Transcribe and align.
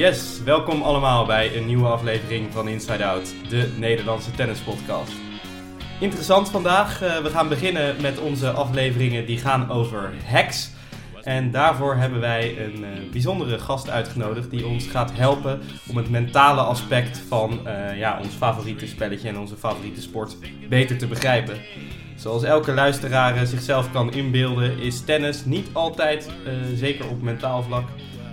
Yes, 0.00 0.42
welkom 0.44 0.82
allemaal 0.82 1.26
bij 1.26 1.56
een 1.56 1.66
nieuwe 1.66 1.86
aflevering 1.86 2.52
van 2.52 2.68
Inside 2.68 3.04
Out, 3.04 3.34
de 3.48 3.72
Nederlandse 3.78 4.30
tennispodcast. 4.30 5.12
Interessant 5.98 6.50
vandaag, 6.50 7.02
uh, 7.02 7.18
we 7.18 7.30
gaan 7.30 7.48
beginnen 7.48 8.00
met 8.00 8.18
onze 8.18 8.50
afleveringen 8.50 9.26
die 9.26 9.38
gaan 9.38 9.70
over 9.70 10.12
hacks. 10.24 10.70
En 11.22 11.50
daarvoor 11.50 11.94
hebben 11.94 12.20
wij 12.20 12.64
een 12.64 12.80
uh, 12.80 13.10
bijzondere 13.10 13.58
gast 13.58 13.90
uitgenodigd 13.90 14.50
die 14.50 14.66
ons 14.66 14.86
gaat 14.86 15.12
helpen 15.14 15.60
om 15.88 15.96
het 15.96 16.10
mentale 16.10 16.60
aspect 16.60 17.22
van 17.28 17.60
uh, 17.66 17.98
ja, 17.98 18.18
ons 18.22 18.34
favoriete 18.34 18.86
spelletje 18.86 19.28
en 19.28 19.38
onze 19.38 19.56
favoriete 19.56 20.00
sport 20.00 20.36
beter 20.68 20.98
te 20.98 21.06
begrijpen. 21.06 21.56
Zoals 22.16 22.42
elke 22.42 22.72
luisteraar 22.72 23.46
zichzelf 23.46 23.92
kan 23.92 24.12
inbeelden, 24.12 24.78
is 24.78 25.00
tennis 25.00 25.44
niet 25.44 25.68
altijd, 25.72 26.30
zeker 26.74 27.08
op 27.08 27.22
mentaal 27.22 27.62
vlak, 27.62 27.88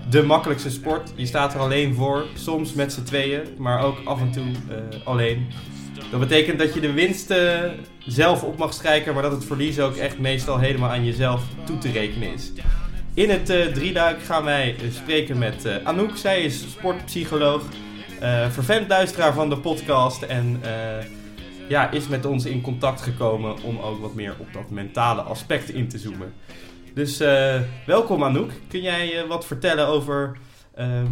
de 0.10 0.24
makkelijkste 0.24 0.70
sport. 0.70 1.12
Je 1.16 1.26
staat 1.26 1.54
er 1.54 1.60
alleen 1.60 1.96
voor, 1.96 2.26
soms 2.34 2.74
met 2.74 2.94
z'n 2.94 3.04
tweeën, 3.04 3.42
maar 3.58 3.84
ook 3.84 3.98
af 4.06 4.20
en 4.20 4.32
toe 4.32 4.46
alleen. 5.04 5.48
Dat 6.12 6.20
betekent 6.20 6.60
dat 6.60 6.74
je 6.74 6.80
de 6.80 6.92
winst 6.92 7.34
zelf 8.06 8.44
op 8.44 8.58
mag 8.58 8.74
strijken, 8.74 9.14
maar 9.14 9.24
dat 9.24 9.32
het 9.32 9.46
verlies 9.46 9.80
ook 9.80 9.96
echt 9.96 10.20
meestal 10.20 10.60
helemaal 10.60 10.90
aan 10.90 11.06
jezelf 11.06 11.44
toe 11.66 11.78
te 11.78 11.92
rekenen 11.92 12.34
is. 12.34 12.52
In 13.14 13.30
het 13.30 13.50
uh, 13.50 13.66
drieluik 13.66 14.24
gaan 14.24 14.44
wij 14.44 14.76
spreken 14.92 15.38
met 15.38 15.84
Anouk. 15.84 16.18
Zij 16.18 16.42
is 16.42 16.72
sportpsycholoog, 16.72 17.64
vervent 18.50 18.88
luisteraar 18.88 19.34
van 19.34 19.50
de 19.50 19.58
podcast 19.58 20.22
en 20.22 20.62
ja, 21.68 21.92
is 21.92 22.08
met 22.08 22.26
ons 22.26 22.46
in 22.46 22.62
contact 22.62 23.02
gekomen 23.02 23.64
om 23.64 23.80
ook 23.80 24.02
wat 24.02 24.14
meer 24.14 24.36
op 24.38 24.54
dat 24.54 24.70
mentale 24.70 25.22
aspect 25.22 25.70
in 25.70 25.88
te 25.88 25.98
zoomen. 25.98 26.34
Dus 26.98 27.18
welkom 27.86 28.24
Anouk. 28.24 28.52
Kun 28.68 28.82
jij 28.82 29.28
wat 29.28 29.46
vertellen 29.46 29.88
over 29.88 30.38
ehm, 30.74 31.08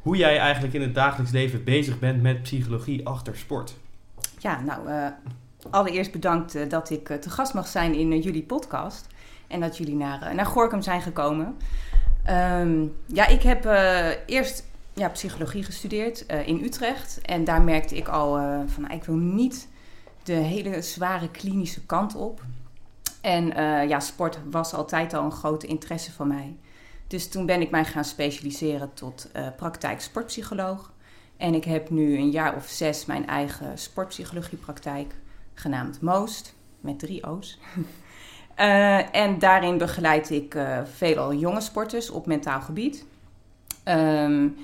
hoe 0.00 0.16
jij 0.16 0.38
eigenlijk 0.38 0.74
in 0.74 0.80
het 0.80 0.94
dagelijks 0.94 1.32
leven 1.32 1.64
bezig 1.64 1.98
bent 1.98 2.22
met 2.22 2.42
psychologie 2.42 3.06
achter 3.06 3.36
sport? 3.36 3.76
Ja, 4.38 4.60
nou, 4.60 5.10
allereerst 5.70 6.12
bedankt 6.12 6.70
dat 6.70 6.90
ik 6.90 7.06
te 7.06 7.30
gast 7.30 7.54
mag 7.54 7.66
zijn 7.66 7.94
in 7.94 8.20
jullie 8.20 8.42
podcast. 8.42 9.06
En 9.46 9.60
dat 9.60 9.76
jullie 9.76 9.94
naar, 9.94 10.28
uh, 10.28 10.34
naar 10.34 10.46
Gorkum 10.46 10.82
zijn 10.82 11.02
gekomen. 11.02 11.56
Um, 12.30 12.94
ja, 13.06 13.26
ik 13.26 13.42
heb 13.42 13.66
uh, 13.66 14.08
eerst 14.26 14.64
ja, 14.94 15.08
psychologie 15.08 15.62
gestudeerd 15.62 16.24
uh, 16.30 16.48
in 16.48 16.64
Utrecht. 16.64 17.20
En 17.22 17.44
daar 17.44 17.62
merkte 17.62 17.96
ik 17.96 18.08
al 18.08 18.32
van, 18.66 18.82
nou, 18.82 18.94
ik 18.94 19.04
wil 19.04 19.16
niet 19.16 19.68
de 20.22 20.32
hele 20.32 20.82
zware 20.82 21.30
klinische 21.30 21.86
kant 21.86 22.14
op. 22.14 22.40
En 23.20 23.46
ja, 23.88 24.00
sport 24.00 24.38
was 24.50 24.72
altijd 24.72 25.14
al 25.14 25.24
een 25.24 25.32
grote 25.32 25.66
interesse 25.66 26.12
van 26.12 26.28
mij. 26.28 26.56
Dus 27.06 27.28
toen 27.28 27.46
ben 27.46 27.60
ik 27.60 27.70
mij 27.70 27.84
gaan 27.84 28.04
specialiseren 28.04 28.94
tot 28.94 29.30
praktijk 29.56 30.00
sportpsycholoog. 30.00 30.92
En 31.36 31.54
ik 31.54 31.64
heb 31.64 31.90
nu 31.90 32.16
een 32.16 32.30
jaar 32.30 32.56
of 32.56 32.66
zes 32.66 33.04
mijn 33.04 33.26
eigen 33.26 33.78
sportpsychologiepraktijk, 33.78 35.14
genaamd 35.54 36.00
Moost, 36.00 36.54
met 36.80 36.98
drie 36.98 37.26
O's. 37.26 37.58
Uh, 38.60 39.14
en 39.22 39.38
daarin 39.38 39.78
begeleid 39.78 40.30
ik 40.30 40.58
veelal 40.84 41.34
jonge 41.34 41.60
sporters 41.60 42.10
op 42.10 42.26
mentaal 42.26 42.60
gebied. 42.60 43.04
Um, 43.84 44.56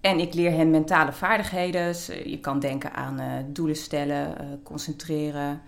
en 0.00 0.18
ik 0.20 0.34
leer 0.34 0.52
hen 0.52 0.70
mentale 0.70 1.12
vaardigheden. 1.12 1.94
Je 2.24 2.38
kan 2.40 2.58
denken 2.58 2.92
aan 2.92 3.46
doelen 3.52 3.76
stellen, 3.76 4.60
concentreren, 4.62 5.62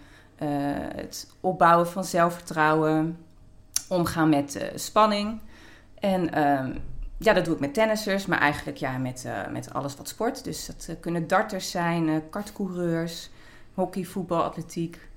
het 0.94 1.30
opbouwen 1.40 1.88
van 1.88 2.04
zelfvertrouwen, 2.04 3.18
omgaan 3.88 4.28
met 4.28 4.70
spanning. 4.74 5.40
En 5.98 6.42
um, 6.42 6.78
ja, 7.18 7.32
dat 7.32 7.44
doe 7.44 7.54
ik 7.54 7.60
met 7.60 7.74
tennissers, 7.74 8.26
maar 8.26 8.38
eigenlijk 8.38 8.78
ja, 8.78 8.98
met, 8.98 9.28
met 9.50 9.72
alles 9.72 9.96
wat 9.96 10.08
sport. 10.08 10.44
Dus 10.44 10.66
dat 10.66 10.96
kunnen 11.00 11.26
darters 11.26 11.70
zijn, 11.70 12.30
kartcoureurs, 12.30 13.30
hockey, 13.74 14.04
voetbal, 14.04 14.42
atletiek. 14.42 15.08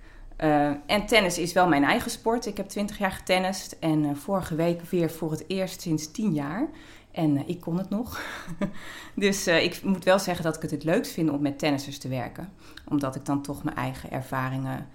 En 0.85 1.05
tennis 1.05 1.37
is 1.37 1.53
wel 1.53 1.67
mijn 1.67 1.83
eigen 1.83 2.11
sport. 2.11 2.45
Ik 2.45 2.57
heb 2.57 2.67
20 2.69 2.97
jaar 2.97 3.11
getennist 3.11 3.77
en 3.79 4.17
vorige 4.17 4.55
week 4.55 4.81
weer 4.81 5.11
voor 5.11 5.31
het 5.31 5.43
eerst 5.47 5.81
sinds 5.81 6.11
10 6.11 6.33
jaar. 6.33 6.67
En 7.11 7.47
ik 7.47 7.59
kon 7.59 7.77
het 7.77 7.89
nog. 7.89 8.21
dus 9.15 9.47
ik 9.47 9.83
moet 9.83 10.03
wel 10.03 10.19
zeggen 10.19 10.43
dat 10.43 10.55
ik 10.55 10.61
het 10.61 10.71
het 10.71 10.83
leukst 10.83 11.11
vind 11.11 11.29
om 11.29 11.41
met 11.41 11.59
tennissers 11.59 11.97
te 11.97 12.07
werken. 12.07 12.53
Omdat 12.87 13.15
ik 13.15 13.25
dan 13.25 13.41
toch 13.41 13.63
mijn 13.63 13.75
eigen 13.75 14.11
ervaringen 14.11 14.87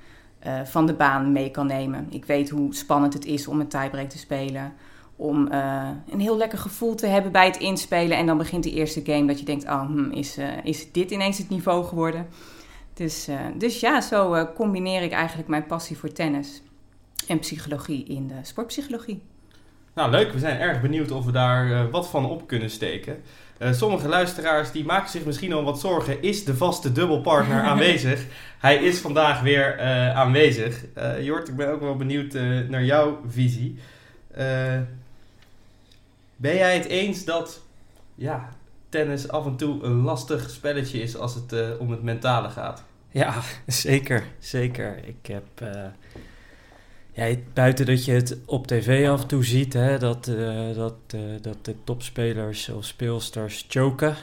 van 0.65 0.87
de 0.87 0.95
baan 0.95 1.33
mee 1.33 1.51
kan 1.51 1.67
nemen. 1.67 2.07
Ik 2.11 2.25
weet 2.25 2.51
hoe 2.51 2.75
spannend 2.75 3.13
het 3.15 3.25
is 3.25 3.47
om 3.47 3.61
een 3.61 3.69
tiebreak 3.69 4.09
te 4.09 4.19
spelen. 4.19 4.73
Om 5.17 5.49
een 6.11 6.21
heel 6.21 6.37
lekker 6.37 6.59
gevoel 6.59 6.95
te 6.95 7.07
hebben 7.07 7.33
bij 7.33 7.47
het 7.47 7.57
inspelen. 7.57 8.17
En 8.17 8.27
dan 8.27 8.39
begint 8.39 8.65
de 8.65 8.73
eerste 8.73 9.03
game 9.05 9.27
dat 9.27 9.39
je 9.39 9.45
denkt, 9.45 9.65
oh, 9.65 9.87
hm, 9.87 10.11
is, 10.11 10.39
is 10.63 10.93
dit 10.93 11.11
ineens 11.11 11.39
het 11.39 11.49
niveau 11.49 11.85
geworden? 11.85 12.27
Dus, 12.95 13.29
dus 13.59 13.81
ja, 13.81 14.01
zo 14.01 14.47
combineer 14.55 15.03
ik 15.03 15.13
eigenlijk 15.13 15.49
mijn 15.49 15.67
passie 15.67 15.99
voor 15.99 16.13
tennis 16.13 16.63
en 17.29 17.39
psychologie 17.39 18.05
in 18.05 18.27
de 18.27 18.39
sportpsychologie. 18.43 19.23
Nou, 19.95 20.11
leuk. 20.11 20.33
We 20.33 20.39
zijn 20.39 20.61
erg 20.61 20.81
benieuwd 20.81 21.11
of 21.11 21.25
we 21.25 21.33
daar 21.33 21.91
wat 21.91 22.09
van 22.09 22.27
op 22.27 22.47
kunnen 22.47 22.71
steken. 22.71 23.23
Sommige 23.61 24.09
luisteraars 24.09 24.73
die 24.73 24.85
maken 24.85 25.11
zich 25.11 25.25
misschien 25.25 25.53
al 25.53 25.65
wat 25.65 25.81
zorgen. 25.81 26.23
Is 26.23 26.45
de 26.45 26.57
vaste 26.57 26.93
dubbelpartner 26.93 27.63
aanwezig? 27.71 28.25
Hij 28.59 28.77
is 28.77 28.99
vandaag 28.99 29.41
weer 29.41 29.81
aanwezig. 30.15 30.85
Jort, 31.21 31.49
ik 31.49 31.57
ben 31.57 31.73
ook 31.73 31.81
wel 31.81 31.97
benieuwd 31.97 32.33
naar 32.69 32.85
jouw 32.85 33.21
visie. 33.29 33.79
ben 36.37 36.55
jij 36.55 36.75
het 36.75 36.87
eens 36.87 37.25
dat 37.25 37.61
ja, 38.15 38.49
tennis 38.89 39.29
af 39.29 39.47
en 39.47 39.57
toe 39.57 39.83
een 39.83 40.03
lastig 40.03 40.51
spelletje 40.51 41.03
is 41.03 41.17
als 41.17 41.35
het 41.35 41.53
uh, 41.53 41.81
om 41.81 41.91
het 41.91 42.03
mentale 42.03 42.49
gaat. 42.49 42.83
Ja, 43.11 43.35
zeker. 43.67 44.25
Zeker. 44.39 45.01
Ik 45.05 45.27
heb. 45.27 45.45
Ja, 47.17 47.35
buiten 47.53 47.87
dat 47.87 48.05
je 48.05 48.13
het 48.13 48.39
op 48.47 48.67
tv 48.67 49.09
af 49.09 49.23
en 49.23 49.27
toe 49.27 49.45
ziet, 49.45 49.73
hè, 49.73 49.99
dat, 49.99 50.29
uh, 50.29 50.75
dat, 50.75 50.95
dat 51.41 51.65
de 51.65 51.75
topspelers 51.85 52.69
of 52.69 52.85
speelsters 52.85 53.67
choken. 53.69 54.15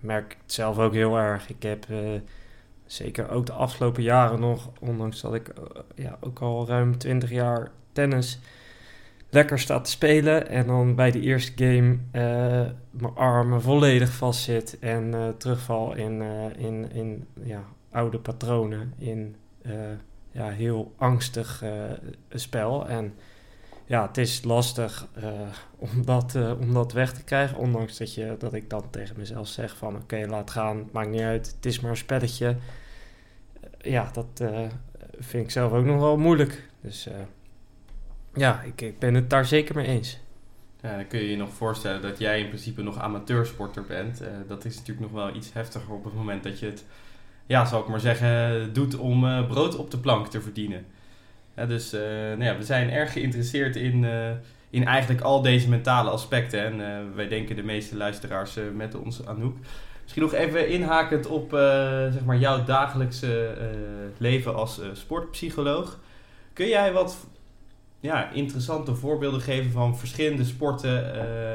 merk 0.00 0.32
ik 0.32 0.38
het 0.42 0.52
zelf 0.52 0.78
ook 0.78 0.92
heel 0.92 1.18
erg. 1.18 1.48
Ik 1.48 1.62
heb 1.62 1.86
zeker 2.86 3.30
ook 3.30 3.46
de 3.46 3.52
afgelopen 3.52 4.02
jaren 4.02 4.40
nog, 4.40 4.70
ondanks 4.80 5.20
dat 5.20 5.34
ik 5.34 5.52
ja, 5.94 6.18
ook 6.20 6.38
al 6.38 6.66
ruim 6.66 6.98
20 6.98 7.30
jaar 7.30 7.70
tennis 7.92 8.38
lekker 9.30 9.58
staat 9.58 9.84
te 9.84 9.90
spelen 9.90 10.48
en 10.48 10.66
dan 10.66 10.94
bij 10.94 11.10
de 11.10 11.20
eerste 11.20 11.52
game 11.64 11.98
mijn 12.90 13.14
armen 13.14 13.62
volledig 13.62 14.12
vastzit 14.12 14.78
en 14.78 15.34
terugval 15.38 15.94
in, 15.94 16.22
in, 16.56 16.92
in 16.92 17.26
ja, 17.42 17.64
oude 17.90 18.18
patronen, 18.18 18.94
in 18.98 19.36
ja, 20.34 20.48
heel 20.48 20.94
angstig 20.96 21.64
spel. 22.30 22.88
En 22.88 23.14
ja, 23.86 24.06
het 24.06 24.18
is 24.18 24.44
lastig 24.44 25.08
om, 25.76 26.04
dat, 26.04 26.34
om 26.58 26.72
dat 26.72 26.92
weg 26.92 27.12
te 27.12 27.24
krijgen, 27.24 27.56
ondanks 27.56 27.96
dat, 27.96 28.14
je, 28.14 28.36
dat 28.38 28.54
ik 28.54 28.70
dan 28.70 28.90
tegen 28.90 29.16
mezelf 29.18 29.48
zeg 29.48 29.76
van 29.76 29.96
oké, 29.96 30.26
laat 30.28 30.50
gaan, 30.50 30.88
maakt 30.92 31.10
niet 31.10 31.20
uit, 31.20 31.54
het 31.56 31.66
is 31.66 31.80
maar 31.80 31.90
een 31.90 31.96
spelletje. 31.96 32.56
ja, 33.80 34.10
dat 34.12 34.44
vind 35.18 35.44
ik 35.44 35.50
zelf 35.50 35.72
ook 35.72 35.84
nog 35.84 36.00
wel 36.00 36.16
moeilijk. 36.16 36.68
Dus 36.80 37.08
ja, 38.34 38.62
ik, 38.62 38.80
ik 38.80 38.98
ben 38.98 39.14
het 39.14 39.30
daar 39.30 39.46
zeker 39.46 39.74
mee 39.74 39.86
eens. 39.86 40.18
Ja, 40.80 40.96
dan 40.96 41.06
kun 41.06 41.18
je 41.18 41.30
je 41.30 41.36
nog 41.36 41.52
voorstellen 41.52 42.02
dat 42.02 42.18
jij 42.18 42.40
in 42.40 42.48
principe 42.48 42.82
nog 42.82 42.98
amateursporter 42.98 43.84
bent. 43.84 44.22
Dat 44.48 44.64
is 44.64 44.76
natuurlijk 44.76 45.12
nog 45.12 45.24
wel 45.24 45.36
iets 45.36 45.52
heftiger 45.52 45.94
op 45.94 46.04
het 46.04 46.14
moment 46.14 46.42
dat 46.42 46.58
je 46.58 46.66
het, 46.66 46.84
ja, 47.46 47.64
zal 47.64 47.80
ik 47.80 47.88
maar 47.88 48.00
zeggen, 48.00 48.72
doet 48.72 48.96
om 48.96 49.24
uh, 49.24 49.46
brood 49.46 49.76
op 49.76 49.90
de 49.90 49.98
plank 49.98 50.26
te 50.26 50.40
verdienen. 50.40 50.86
Dus 51.68 51.94
uh, 51.94 52.00
nou 52.00 52.44
ja, 52.44 52.56
we 52.56 52.64
zijn 52.64 52.90
erg 52.90 53.12
geïnteresseerd 53.12 53.76
in, 53.76 54.06
in 54.70 54.86
eigenlijk 54.86 55.20
al 55.20 55.42
deze 55.42 55.68
mentale 55.68 56.10
aspecten. 56.10 56.64
En 56.64 57.14
wij 57.14 57.28
denken 57.28 57.56
de 57.56 57.62
meeste 57.62 57.96
luisteraars 57.96 58.58
met 58.74 58.94
ons 58.94 59.26
Anouk. 59.26 59.56
Misschien 60.02 60.22
nog 60.22 60.32
even 60.32 60.68
inhakend 60.68 61.26
op 61.26 61.50
zeg 62.12 62.24
maar 62.24 62.38
jouw 62.38 62.64
dagelijkse 62.64 63.56
leven 64.18 64.54
als 64.54 64.80
sportpsycholoog. 64.92 65.98
Kun 66.52 66.68
jij 66.68 66.92
wat 66.92 67.26
ja, 68.00 68.30
interessante 68.30 68.94
voorbeelden 68.94 69.40
geven 69.40 69.70
van 69.70 69.98
verschillende 69.98 70.44
sporten 70.44 71.14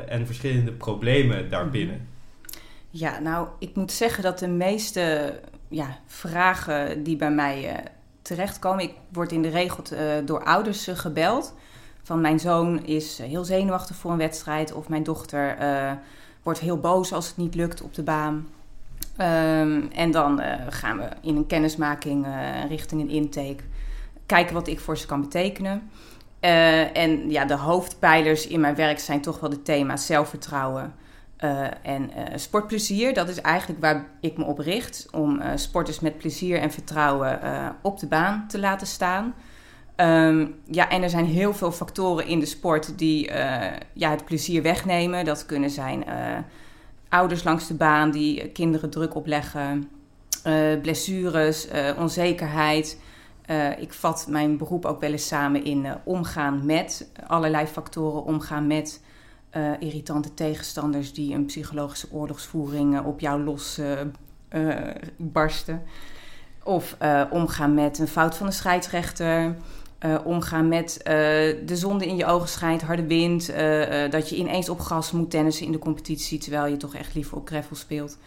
en 0.09 0.25
verschillende 0.25 0.71
problemen 0.71 1.49
daarbinnen? 1.49 1.95
Mhm. 1.95 2.19
Ja, 2.91 3.19
nou, 3.19 3.47
ik 3.59 3.75
moet 3.75 3.91
zeggen 3.91 4.23
dat 4.23 4.39
de 4.39 4.47
meeste 4.47 5.33
ja, 5.69 5.97
vragen 6.05 7.03
die 7.03 7.15
bij 7.15 7.31
mij 7.31 7.71
uh, 7.71 7.77
terechtkomen, 8.21 8.83
ik 8.83 8.93
word 9.11 9.31
in 9.31 9.41
de 9.41 9.49
regel 9.49 9.83
uh, 9.93 9.99
door 10.25 10.43
ouders 10.43 10.87
gebeld. 10.93 11.53
Van 12.03 12.21
mijn 12.21 12.39
zoon 12.39 12.85
is 12.85 13.17
heel 13.17 13.43
zenuwachtig 13.43 13.95
voor 13.95 14.11
een 14.11 14.17
wedstrijd, 14.17 14.73
of 14.73 14.89
mijn 14.89 15.03
dochter 15.03 15.57
wordt 16.43 16.59
heel 16.59 16.79
boos 16.79 17.13
als 17.13 17.27
het 17.27 17.37
niet 17.37 17.55
lukt 17.55 17.81
op 17.81 17.93
de 17.93 18.03
baan. 18.03 18.47
Um, 19.17 19.91
en 19.91 20.11
dan 20.11 20.41
gaan 20.69 20.97
we 20.97 21.07
in 21.21 21.35
een 21.35 21.47
kennismaking 21.47 22.25
richting 22.67 23.01
een 23.01 23.09
intake 23.09 23.63
kijken 24.25 24.53
wat 24.53 24.67
ik 24.67 24.79
voor 24.79 24.97
ze 24.97 25.05
kan 25.05 25.21
betekenen. 25.21 25.89
En 26.93 27.29
ja, 27.29 27.45
de 27.45 27.55
hoofdpijlers 27.55 28.47
in 28.47 28.59
mijn 28.59 28.75
werk 28.75 28.99
zijn 28.99 29.21
toch 29.21 29.39
wel 29.39 29.49
de 29.49 29.61
thema's 29.61 30.05
zelfvertrouwen, 30.05 30.93
Uh, 31.43 31.67
en 31.81 32.11
uh, 32.17 32.23
sportplezier, 32.35 33.13
dat 33.13 33.29
is 33.29 33.41
eigenlijk 33.41 33.81
waar 33.81 34.05
ik 34.21 34.37
me 34.37 34.43
op 34.43 34.59
richt. 34.59 35.07
Om 35.11 35.41
uh, 35.41 35.47
sporters 35.55 35.99
met 35.99 36.17
plezier 36.17 36.59
en 36.59 36.71
vertrouwen 36.71 37.39
op 37.81 37.99
de 37.99 38.07
baan 38.07 38.45
te 38.47 38.59
laten 38.59 38.87
staan. 38.87 39.33
Um, 39.95 40.55
ja, 40.65 40.89
en 40.89 41.03
er 41.03 41.09
zijn 41.09 41.25
heel 41.25 41.53
veel 41.53 41.71
factoren 41.71 42.27
in 42.27 42.39
de 42.39 42.45
sport 42.45 42.97
die 42.97 43.31
ja, 43.93 44.09
het 44.09 44.25
plezier 44.25 44.61
wegnemen. 44.61 45.25
Dat 45.25 45.45
kunnen 45.45 45.69
zijn 45.69 46.03
ouders 47.09 47.43
langs 47.43 47.67
de 47.67 47.73
baan 47.73 48.11
die 48.11 48.49
kinderen 48.49 48.89
druk 48.89 49.15
opleggen. 49.15 49.89
blessures, 50.81 51.67
onzekerheid. 51.97 52.99
ik 53.79 53.93
vat 53.93 54.25
mijn 54.29 54.57
beroep 54.57 54.85
ook 54.85 55.01
wel 55.01 55.11
eens 55.11 55.27
samen 55.27 55.63
in 55.63 55.87
omgaan 56.03 56.65
met 56.65 57.11
allerlei 57.27 57.65
factoren. 57.65 58.23
Omgaan 58.23 58.67
met 58.67 59.01
uh, 59.57 59.71
irritante 59.79 60.33
tegenstanders 60.33 61.13
die 61.13 61.33
een 61.33 61.45
psychologische 61.45 62.07
oorlogsvoering 62.11 62.93
uh, 62.93 63.07
op 63.07 63.19
jou 63.19 63.43
los 63.43 63.79
uh, 63.79 64.77
barsten. 65.17 65.81
Of 66.63 66.97
omgaan 67.29 67.73
met 67.73 67.99
een 67.99 68.07
fout 68.07 68.37
van 68.37 68.47
de 68.47 68.53
scheidsrechter. 68.53 69.55
omgaan 70.23 70.67
met 70.67 70.99
de 71.65 71.75
zonde 71.75 72.05
in 72.07 72.15
je 72.15 72.25
ogen 72.25 72.49
schijnt, 72.49 72.81
harde 72.81 73.05
wind. 73.07 73.53
dat 74.11 74.29
je 74.29 74.35
ineens 74.35 74.69
op 74.69 74.79
gas 74.79 75.11
moet 75.11 75.31
tennissen 75.31 75.65
in 75.65 75.71
de 75.71 75.79
competitie, 75.79 76.39
terwijl 76.39 76.65
je 76.65 76.77
toch 76.77 76.95
echt 76.95 77.15
liever 77.15 77.37
op 77.37 77.47
gravel 77.47 77.75
speelt. 77.75 78.17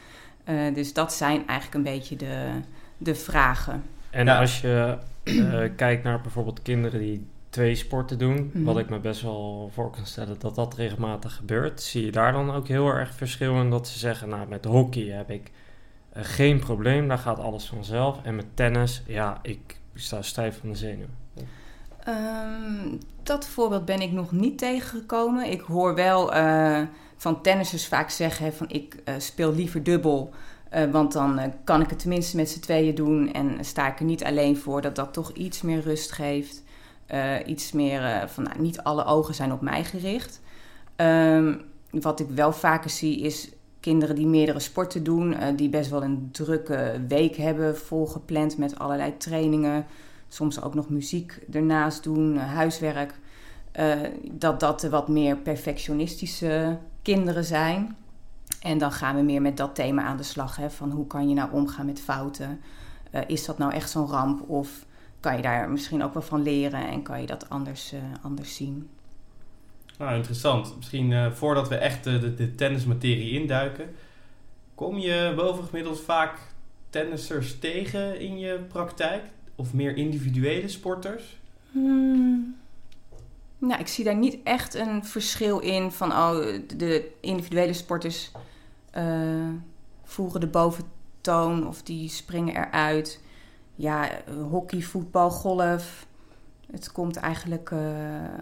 dus 0.75 0.93
dat 0.93 1.13
zijn 1.13 1.47
eigenlijk 1.47 1.75
een 1.75 1.93
beetje 1.93 2.17
de, 2.17 2.51
de 2.99 3.15
vragen. 3.15 3.83
En 4.11 4.29
als 4.29 4.61
je 4.61 4.99
kijkt 5.77 6.05
naar 6.05 6.21
bijvoorbeeld 6.21 6.63
kinderen 6.63 7.01
die 7.01 7.27
twee 7.53 7.75
sporten 7.75 8.19
doen, 8.19 8.51
mhm. 8.53 8.65
wat 8.65 8.79
ik 8.79 8.89
me 8.89 8.99
best 8.99 9.23
wel 9.23 9.71
voor 9.73 9.91
kan 9.91 10.07
stellen 10.07 10.39
dat 10.39 10.55
dat 10.55 10.75
regelmatig 10.75 11.35
gebeurt, 11.35 11.83
zie 11.83 12.05
je 12.05 12.13
daar 12.13 12.33
dan 12.33 12.51
ook 12.51 12.69
heel 12.69 12.89
erg 12.89 13.15
verschil 13.15 13.61
in 13.61 13.71
dat 13.71 13.89
ze 13.89 13.99
zeggen, 13.99 14.29
nou 14.29 14.49
met 14.49 14.65
hockey 14.65 15.03
heb 15.03 15.31
ik 15.31 15.51
uh, 16.17 16.23
geen 16.25 16.59
probleem, 16.59 17.09
daar 17.09 17.19
gaat 17.19 17.39
alles 17.39 17.67
vanzelf. 17.67 18.19
En 18.23 18.37
met 18.37 18.47
tennis, 18.55 19.03
ja, 19.07 19.39
ik 19.43 19.77
sta 19.95 20.23
stijf 20.23 20.59
van 20.59 20.69
de 20.69 20.75
zenuwen. 20.75 21.17
Um, 22.09 22.99
dat 23.23 23.47
voorbeeld 23.47 23.85
ben 23.85 24.01
ik 24.01 24.13
nog 24.13 24.33
niet 24.33 24.59
tegengekomen. 24.59 25.51
Ik 25.51 25.61
hoor 25.61 25.95
wel 25.95 26.35
uh, 26.37 26.81
van 27.17 27.43
tennissers 27.43 27.87
vaak 27.87 28.11
zeggen 28.11 28.53
van 28.53 28.69
ik 28.69 28.97
uh, 29.05 29.15
speel 29.19 29.55
liever 29.55 29.83
dubbel. 29.83 30.33
want 30.91 31.13
dan 31.13 31.53
kan 31.65 31.81
ik 31.81 31.91
het 31.91 31.99
tenminste 31.99 32.37
met 32.37 32.51
z'n 32.51 32.61
tweeën 32.61 32.95
doen 32.95 33.33
en 33.33 33.65
sta 33.65 33.89
ik 33.89 33.99
er 33.99 34.05
niet 34.05 34.25
alleen 34.25 34.57
voor 34.57 34.81
dat 34.81 34.97
dat 34.97 35.13
toch 35.13 35.33
iets 35.33 35.63
meer 35.63 35.81
rust 35.81 36.13
geeft. 36.13 36.63
Uh, 37.11 37.35
iets 37.47 37.73
meer 37.73 38.01
uh, 38.03 38.27
van 38.27 38.45
nou, 38.45 38.61
niet 38.61 38.81
alle 38.81 39.05
ogen 39.05 39.35
zijn 39.35 39.53
op 39.53 39.61
mij 39.61 39.85
gericht. 39.85 40.41
Um, 40.97 41.63
wat 41.91 42.21
ik 42.21 42.29
wel 42.29 42.53
vaker 42.53 42.91
zie 42.91 43.21
is 43.21 43.53
kinderen 43.81 44.15
die 44.15 44.27
meerdere 44.27 44.61
sporten 44.61 45.05
doen, 45.05 45.33
uh, 45.33 45.39
die 45.57 45.69
best 45.69 45.91
wel 45.91 46.03
een 46.03 46.29
drukke 46.33 47.01
week 47.09 47.37
hebben, 47.37 47.79
volgepland 47.79 48.59
met 48.59 48.79
allerlei 48.79 49.17
trainingen. 49.17 49.87
Soms 50.29 50.63
ook 50.63 50.75
nog 50.75 50.89
muziek 50.89 51.41
ernaast 51.51 52.03
doen, 52.03 52.37
huiswerk. 52.37 53.15
dat 54.31 54.61
dat 54.61 54.81
de 54.81 54.91
wat 54.91 55.09
meer 55.09 55.37
perfectionistische 55.37 56.79
kinderen 57.03 57.45
zijn. 57.45 57.97
En 58.61 58.79
dan 58.79 58.93
gaan 58.93 59.17
we 59.17 59.23
meer 59.23 59.43
met 59.43 59.57
dat 59.57 59.75
thema 59.75 60.03
aan 60.03 60.17
de 60.17 60.23
slag. 60.23 60.57
Hè, 60.57 60.71
van 60.71 60.91
hoe 60.91 61.07
kan 61.07 61.29
je 61.29 61.35
nou 61.35 61.53
omgaan 61.53 61.87
met 61.87 62.01
fouten? 62.01 62.61
is 63.27 63.45
dat 63.45 63.59
nou 63.59 63.73
echt 63.73 63.91
zo'n 63.91 64.07
ramp? 64.07 64.49
Of 64.49 64.85
kan 65.23 65.37
je 65.37 65.43
daar 65.43 65.71
misschien 65.71 66.03
ook 66.03 66.13
wel 66.13 66.23
van 66.23 66.43
leren 66.43 66.89
en 66.89 67.03
kan 67.03 67.21
je 67.21 67.27
dat 67.27 67.49
anders, 67.49 67.93
uh, 67.93 68.01
anders 68.23 68.57
zien. 68.57 68.89
Nou, 69.99 70.15
interessant. 70.15 70.77
Misschien 70.77 71.11
uh, 71.11 71.31
voordat 71.31 71.69
we 71.69 71.75
echt 71.75 72.05
de, 72.05 72.35
de, 72.35 72.55
tennismaterie 72.55 73.41
induiken, 73.41 73.95
kom 74.75 74.99
je 74.99 75.33
bovengemiddeld 75.37 76.01
vaak 76.01 76.39
tennissers 76.91 77.59
tegen 77.59 78.21
in 78.21 78.39
je 78.39 78.59
praktijk? 78.69 79.23
Of 79.57 79.73
meer 79.73 79.97
individuele 79.97 80.69
sporters? 80.69 81.37
Hmm. 81.71 82.57
Nou, 83.59 83.81
ik 83.81 83.89
zie 83.89 84.05
daar 84.05 84.17
niet 84.17 84.39
echt 84.45 84.75
een 84.75 85.05
verschil 85.05 85.59
in 85.59 85.91
van 85.91 86.13
oh, 86.13 86.45
de 86.77 87.11
individuele 87.21 87.73
sporters 87.73 88.31
uh, 88.97 89.49
voeren 90.05 90.41
de 90.41 90.47
boventoon 90.47 91.67
of 91.67 91.83
die 91.83 92.09
springen 92.09 92.57
eruit 92.57 93.21
ja, 93.75 94.11
hockey, 94.51 94.81
voetbal, 94.81 95.31
golf. 95.31 96.07
Het 96.71 96.93
komt 96.93 97.17
eigenlijk 97.17 97.71
uh, 97.71 97.81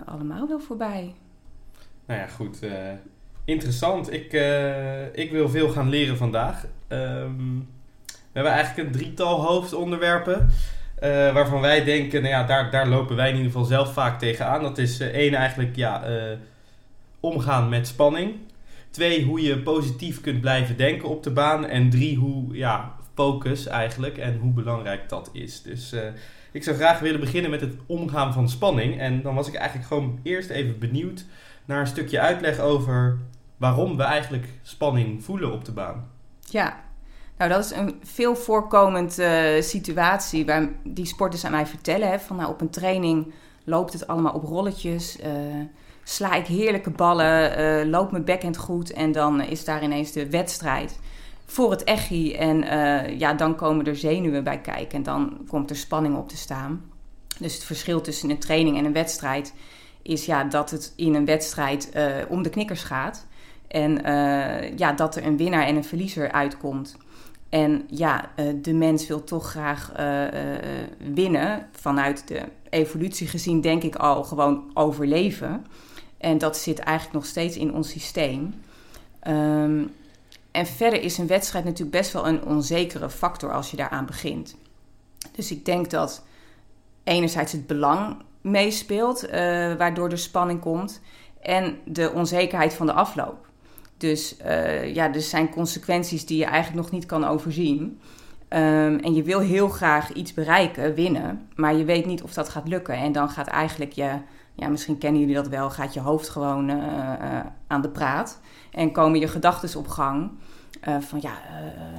allemaal 0.05 0.49
wel 0.49 0.61
voorbij. 0.61 1.15
Nou 2.07 2.21
ja, 2.21 2.27
goed. 2.27 2.63
Uh, 2.63 2.73
interessant. 3.45 4.13
Ik, 4.13 4.33
uh, 4.33 5.17
ik 5.17 5.31
wil 5.31 5.49
veel 5.49 5.69
gaan 5.69 5.89
leren 5.89 6.17
vandaag. 6.17 6.67
Um, 6.89 7.69
we 8.07 8.39
hebben 8.39 8.53
eigenlijk 8.53 8.89
een 8.89 8.95
drietal 8.95 9.45
hoofdonderwerpen. 9.45 10.51
waarvan 11.33 11.61
wij 11.61 11.85
denken, 11.85 12.23
nou 12.23 12.35
ja, 12.35 12.45
daar, 12.45 12.71
daar 12.71 12.89
lopen 12.89 13.17
wij 13.17 13.29
in 13.29 13.37
ieder 13.37 13.51
geval 13.51 13.67
zelf 13.67 13.93
vaak 13.93 14.19
tegenaan. 14.19 14.63
Dat 14.63 14.79
is 14.79 15.01
één 15.01 15.35
eigenlijk, 15.35 15.77
ja, 15.77 16.05
omgaan 17.21 17.69
met 17.69 17.87
spanning. 17.87 18.35
Twee, 18.91 19.25
hoe 19.25 19.43
je 19.43 19.59
positief 19.59 20.21
kunt 20.21 20.41
blijven 20.41 20.77
denken 20.77 21.09
op 21.09 21.23
de 21.23 21.31
baan. 21.31 21.67
En 21.67 21.91
drie, 21.91 22.17
hoe 22.17 22.57
ja, 22.57 22.97
focus 23.21 23.67
eigenlijk 23.67 24.19
en 24.19 24.39
hoe 24.39 24.53
belangrijk 24.53 25.09
dat 25.09 25.31
is. 25.33 25.63
Dus 25.63 25.93
uh, 25.93 26.01
ik 26.53 26.65
zou 26.65 26.77
graag 26.77 26.99
willen 26.99 27.21
beginnen 27.21 27.51
met 27.51 27.61
het 27.61 27.75
omgaan 27.87 28.33
van 28.33 28.49
spanning. 28.49 28.99
En 28.99 29.23
dan 29.23 29.35
was 29.35 29.49
ik 29.49 29.55
eigenlijk 29.55 29.89
gewoon 29.89 30.21
eerst 30.23 30.51
even 30.51 30.79
benieuwd 30.79 31.25
naar 31.65 31.81
een 31.81 31.87
stukje 31.87 32.21
uitleg 32.21 32.59
over 32.59 33.19
waarom 33.57 33.97
we 33.97 34.03
eigenlijk 34.03 34.49
spanning 34.63 35.25
voelen 35.25 35.53
op 35.53 35.65
de 35.65 35.73
baan. 35.73 36.09
Ja, 36.41 36.81
nou 37.39 37.51
dat 37.51 37.65
is 37.65 37.71
een 37.71 38.01
veel 38.03 38.37
voorkomend 38.37 39.19
uh, 39.19 39.61
situatie 39.61 40.47
waar 40.47 40.69
die 40.85 41.07
sporters 41.07 41.45
aan 41.45 41.51
mij 41.51 41.67
vertellen. 41.67 42.09
Hè, 42.09 42.19
van 42.19 42.37
nou 42.37 42.51
op 42.51 42.61
een 42.61 42.71
training 42.71 43.33
loopt 43.65 43.93
het 43.93 44.07
allemaal 44.07 44.35
op 44.35 44.45
rolletjes. 44.45 45.19
Uh, 45.21 45.27
sla 46.05 46.35
ik 46.35 46.47
heerlijke 46.47 46.91
ballen, 46.91 47.61
uh, 47.61 47.91
loop 47.91 48.11
mijn 48.11 48.25
backhand 48.25 48.57
goed 48.57 48.93
en 48.93 49.13
dan 49.13 49.41
is 49.41 49.65
daar 49.65 49.83
ineens 49.83 50.13
de 50.13 50.31
wedstrijd 50.31 50.99
voor 51.51 51.71
het 51.71 51.85
echi. 51.85 52.35
En 52.35 52.63
uh, 52.65 53.19
ja, 53.19 53.35
dan 53.35 53.55
komen 53.55 53.87
er 53.87 53.97
zenuwen 53.97 54.45
bij 54.45 54.61
kijken 54.61 54.99
en 54.99 55.03
dan 55.03 55.45
komt 55.49 55.71
er 55.71 55.77
spanning 55.77 56.17
op 56.17 56.29
te 56.29 56.37
staan. 56.37 56.85
Dus 57.39 57.55
het 57.55 57.65
verschil 57.65 58.01
tussen 58.01 58.31
een 58.31 58.39
training 58.39 58.79
en 58.79 58.85
een 58.85 58.93
wedstrijd 58.93 59.55
is 60.03 60.27
ja, 60.27 60.45
dat 60.45 60.71
het 60.71 60.93
in 60.97 61.15
een 61.15 61.25
wedstrijd 61.25 61.91
uh, 61.97 62.05
om 62.29 62.43
de 62.43 62.51
knikkers 62.51 62.83
gaat. 62.83 63.27
En 63.69 64.09
uh, 64.09 64.77
ja, 64.77 64.93
dat 64.93 65.17
er 65.17 65.27
een 65.27 65.37
winnaar 65.37 65.67
en 65.67 65.77
een 65.77 65.85
verliezer 65.85 66.33
uitkomt. 66.33 66.97
En 67.49 67.85
ja, 67.89 68.31
de 68.63 68.73
mens 68.73 69.07
wil 69.07 69.25
toch 69.25 69.51
graag 69.51 69.93
winnen. 71.15 71.69
Vanuit 71.73 72.29
de 72.29 72.41
evolutie 72.69 73.27
gezien 73.27 73.61
denk 73.61 73.83
ik 73.83 73.95
al 73.95 74.25
gewoon 74.25 74.71
overleven. 74.75 75.67
En 76.19 76.39
dat 76.39 76.57
zit 76.57 76.79
eigenlijk 76.79 77.17
nog 77.17 77.27
steeds 77.27 77.57
in 77.57 77.75
ons 77.75 77.91
systeem. 77.91 78.55
Um, 79.29 79.91
en 80.51 80.67
verder 80.67 81.03
is 81.03 81.19
een 81.19 81.27
wedstrijd 81.27 81.65
natuurlijk 81.65 81.97
best 81.97 82.13
wel 82.13 82.27
een 82.27 82.45
onzekere 82.45 83.11
factor 83.11 83.53
als 83.53 83.71
je 83.71 83.77
daaraan 83.77 84.07
begint. 84.07 84.57
Dus 85.33 85.51
ik 85.51 85.65
denk 85.65 85.91
dat 85.91 86.25
enerzijds 87.05 87.53
het 87.53 87.67
belang 87.67 88.17
meespeelt, 88.41 89.25
uh, 89.25 89.33
waardoor 89.75 90.11
er 90.11 90.19
spanning 90.19 90.61
komt, 90.61 91.01
en 91.41 91.79
de 91.85 92.13
onzekerheid 92.13 92.75
van 92.75 92.87
de 92.87 92.93
afloop. 92.93 93.49
Dus 93.97 94.37
uh, 94.45 94.95
ja, 94.95 95.15
er 95.15 95.21
zijn 95.21 95.51
consequenties 95.51 96.27
die 96.27 96.39
je 96.39 96.45
eigenlijk 96.45 96.83
nog 96.83 96.93
niet 96.93 97.07
kan 97.07 97.25
overzien. 97.25 98.01
Um, 98.49 98.99
en 98.99 99.15
je 99.15 99.23
wil 99.23 99.41
heel 99.41 99.69
graag 99.69 100.13
iets 100.13 100.35
bereiken, 100.35 100.95
winnen, 100.95 101.49
maar 101.55 101.75
je 101.75 101.85
weet 101.85 102.07
niet 102.07 102.23
of 102.23 102.33
dat 102.33 102.49
gaat 102.49 102.69
lukken. 102.69 102.95
En 102.95 103.13
dan 103.13 103.29
gaat 103.29 103.47
eigenlijk 103.47 103.93
je, 103.93 104.11
ja, 104.61 104.69
misschien 104.69 104.99
kennen 104.99 105.21
jullie 105.21 105.35
dat 105.35 105.49
wel, 105.49 105.71
gaat 105.71 105.95
je 105.95 106.01
hoofd 106.01 106.29
gewoon 106.29 106.71
uh, 106.71 107.41
aan 107.67 107.81
de 107.81 107.89
praat. 107.89 108.41
En 108.71 108.93
komen 108.93 109.21
je 109.21 109.29
gedachten 109.29 109.79
op 109.79 109.89
gang. 109.89 110.31
Uh, 110.89 111.01
van 111.01 111.19
ja, 111.23 111.33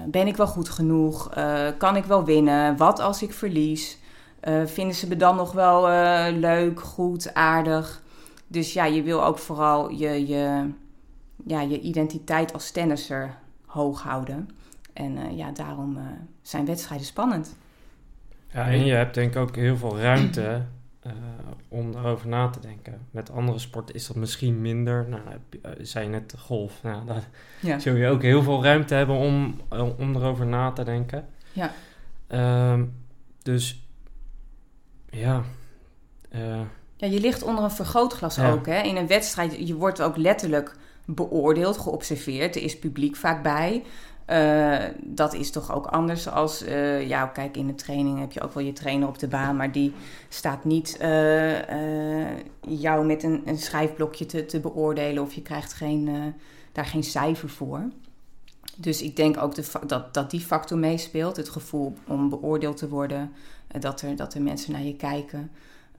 ben 0.08 0.28
ik 0.28 0.36
wel 0.36 0.48
goed 0.48 0.70
genoeg? 0.70 1.30
Kan 1.78 1.96
ik 1.96 2.06
wel 2.06 2.24
winnen? 2.24 2.78
Wat 2.78 3.00
als 3.00 3.24
ik 3.24 3.34
verlies? 3.34 4.00
vinden 4.66 4.96
ze 4.96 5.08
me 5.08 5.16
dan 5.16 5.36
nog 5.36 5.52
wel 5.52 5.90
leuk, 6.32 6.80
goed, 6.80 7.34
aardig? 7.34 8.02
Dus 8.48 8.74
ja, 8.74 8.86
je 8.86 9.04
wil 9.04 9.26
ook 9.26 9.38
vooral 9.38 9.90
je, 9.90 10.28
je, 10.28 10.70
ja, 11.46 11.62
je 11.62 11.80
identiteit 11.80 12.54
als 12.54 12.72
tennisser 12.72 13.36
hoog 13.66 14.02
houden. 14.02 14.50
En 14.94 15.36
ja, 15.36 15.52
daarom 15.52 15.98
zijn 16.42 16.66
wedstrijden 16.66 17.08
spannend. 17.08 17.56
Ja, 18.48 18.68
en 18.68 18.86
je 18.86 18.94
hebt 18.94 19.14
denk 19.14 19.36
ik 19.36 19.42
ook 19.42 19.56
heel 19.56 19.78
veel 19.78 20.00
ruimte 20.00 20.66
uh, 21.08 21.12
om 21.68 21.94
erover 21.96 22.28
na 22.28 22.50
te 22.50 22.60
denken. 22.60 23.08
Met 23.12 23.32
andere 23.32 23.60
sporten 23.60 23.96
is 23.96 24.08
dat 24.08 24.16
misschien 24.16 24.62
minder. 24.62 25.06
Nou, 25.10 25.22
zei 25.82 26.06
je 26.06 26.12
net 26.12 26.34
golf. 26.38 26.84
Nou, 26.84 27.06
daar 27.08 27.30
ja. 27.60 27.80
zul 27.80 27.96
je 27.96 28.08
ook 28.08 28.22
heel 28.22 28.44
veel 28.44 28.64
ruimte 28.64 28.94
hebben 28.94 29.16
om, 29.16 29.62
om 29.98 30.16
erover 30.16 30.46
na 30.46 30.72
te 30.72 30.84
denken. 30.84 31.26
Ja. 31.54 31.72
Um, 32.72 32.94
dus 33.42 33.88
ja. 35.10 35.44
Uh, 36.36 36.62
ja, 36.96 37.08
je 37.08 37.20
ligt 37.20 37.44
onder 37.44 37.64
een 37.64 37.72
vergrootglas 37.72 38.36
ja. 38.36 38.52
ook. 38.52 38.66
Hè? 38.66 38.82
In 38.82 38.96
een 38.96 39.08
wedstrijd, 39.08 39.68
je 39.68 39.76
wordt 39.76 40.02
ook 40.02 40.18
letterlijk 40.18 40.76
beoordeeld, 41.06 41.78
geobserveerd. 41.78 42.56
Er 42.56 42.64
is 42.64 42.80
publiek 42.80 43.16
vaak 43.16 43.44
bij. 43.44 43.84
Uh, 44.30 44.78
dat 44.98 45.34
is 45.34 45.52
toch 45.52 45.74
ook 45.74 45.86
anders 45.86 46.30
als, 46.30 46.64
uh, 46.64 47.08
ja, 47.08 47.26
kijk, 47.26 47.58
in 47.58 47.68
de 47.68 47.76
training 47.76 48.20
heb 48.20 48.32
je 48.32 48.42
ook 48.42 48.54
wel 48.54 48.64
je 48.64 48.74
trainer 48.74 49.08
op 49.08 49.20
de 49.20 49.28
baan, 49.28 49.56
maar 49.56 49.72
die 49.72 49.94
staat 50.30 50.64
niet 50.64 50.98
uh, 51.02 51.60
jou 52.60 53.06
met 53.06 53.24
een, 53.24 53.42
een 53.46 53.58
schrijfblokje 53.58 54.26
te, 54.26 54.46
te, 54.46 54.60
beoordelen 54.60 55.24
of 55.24 55.34
je 55.34 55.42
krijgt 55.42 55.74
geen, 55.74 56.34
daar 56.72 56.86
geen 56.86 57.04
cijfer 57.04 57.50
voor. 57.50 57.82
Dus 58.76 59.02
ik 59.02 59.16
denk 59.16 59.38
ook 59.38 59.56
de, 59.56 59.64
dat, 59.88 60.14
dat 60.14 60.32
die 60.32 60.40
factor 60.40 60.78
meespeelt, 60.78 61.38
het 61.38 61.50
gevoel 61.50 61.94
om 62.08 62.30
beoordeeld 62.30 62.78
te 62.78 62.90
worden, 62.90 63.32
dat, 63.80 64.02
er, 64.02 64.16
dat 64.16 64.34
er 64.34 64.42
mensen 64.42 64.72
naar 64.72 64.84
je 64.84 64.96
kijken. 64.96 65.52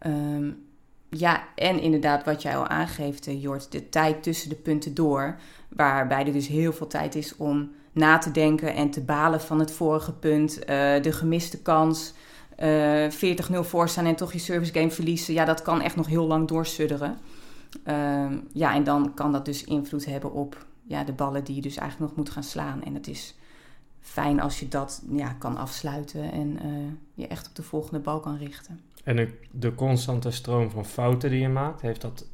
Um, 0.07 0.71
ja, 1.17 1.49
en 1.55 1.81
inderdaad, 1.81 2.25
wat 2.25 2.43
jij 2.43 2.57
al 2.57 2.67
aangeeft, 2.67 3.29
Jort, 3.31 3.73
de 3.73 3.89
tijd 3.89 4.23
tussen 4.23 4.49
de 4.49 4.55
punten 4.55 4.95
door, 4.95 5.37
waarbij 5.69 6.27
er 6.27 6.33
dus 6.33 6.47
heel 6.47 6.73
veel 6.73 6.87
tijd 6.87 7.15
is 7.15 7.37
om 7.37 7.71
na 7.93 8.19
te 8.19 8.31
denken 8.31 8.75
en 8.75 8.91
te 8.91 9.01
balen 9.01 9.41
van 9.41 9.59
het 9.59 9.73
vorige 9.73 10.13
punt, 10.13 10.59
uh, 10.59 10.65
de 11.03 11.13
gemiste 11.13 11.63
kans, 11.63 12.15
uh, 12.59 13.11
40-0 13.11 13.65
voorstaan 13.65 14.07
en 14.07 14.17
toch 14.17 14.33
je 14.33 14.39
service 14.39 14.73
game 14.73 14.91
verliezen. 14.91 15.35
Ja, 15.35 15.45
dat 15.45 15.63
kan 15.63 15.81
echt 15.81 15.97
nog 15.97 16.07
heel 16.07 16.27
lang 16.27 16.49
doorsudderen. 16.49 17.19
Uh, 17.87 18.27
ja, 18.53 18.75
en 18.75 18.85
dan 18.85 19.15
kan 19.15 19.33
dat 19.33 19.45
dus 19.45 19.65
invloed 19.65 20.05
hebben 20.05 20.33
op 20.33 20.67
ja, 20.83 21.05
de 21.05 21.13
ballen 21.13 21.45
die 21.45 21.55
je 21.55 21.63
dus 21.63 21.77
eigenlijk 21.77 22.11
nog 22.11 22.19
moet 22.19 22.35
gaan 22.35 22.43
slaan. 22.43 22.83
En 22.85 22.95
het 22.95 23.09
is 23.09 23.35
fijn 24.01 24.41
als 24.41 24.61
je 24.61 24.69
dat 24.69 25.03
ja, 25.11 25.33
kan 25.33 25.57
afsluiten 25.57 26.33
en 26.33 26.67
uh, 26.67 26.89
je 27.15 27.27
echt 27.27 27.49
op 27.49 27.55
de 27.55 27.63
volgende 27.63 27.99
bal 27.99 28.21
kan 28.21 28.37
richten. 28.37 28.81
En 29.05 29.17
de, 29.17 29.39
de 29.51 29.75
constante 29.75 30.31
stroom 30.31 30.71
van 30.71 30.85
fouten 30.85 31.31
die 31.31 31.41
je 31.41 31.49
maakt, 31.49 31.81
heeft 31.81 32.01
dat 32.01 32.27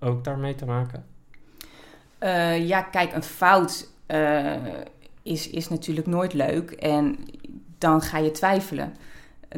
ook 0.00 0.24
daarmee 0.24 0.54
te 0.54 0.64
maken? 0.64 1.06
Uh, 2.20 2.68
ja, 2.68 2.82
kijk, 2.82 3.14
een 3.14 3.22
fout 3.22 3.92
uh, 4.08 4.52
is, 5.22 5.50
is 5.50 5.68
natuurlijk 5.68 6.06
nooit 6.06 6.32
leuk 6.32 6.70
en 6.70 7.18
dan 7.78 8.00
ga 8.00 8.18
je 8.18 8.30
twijfelen. 8.30 8.94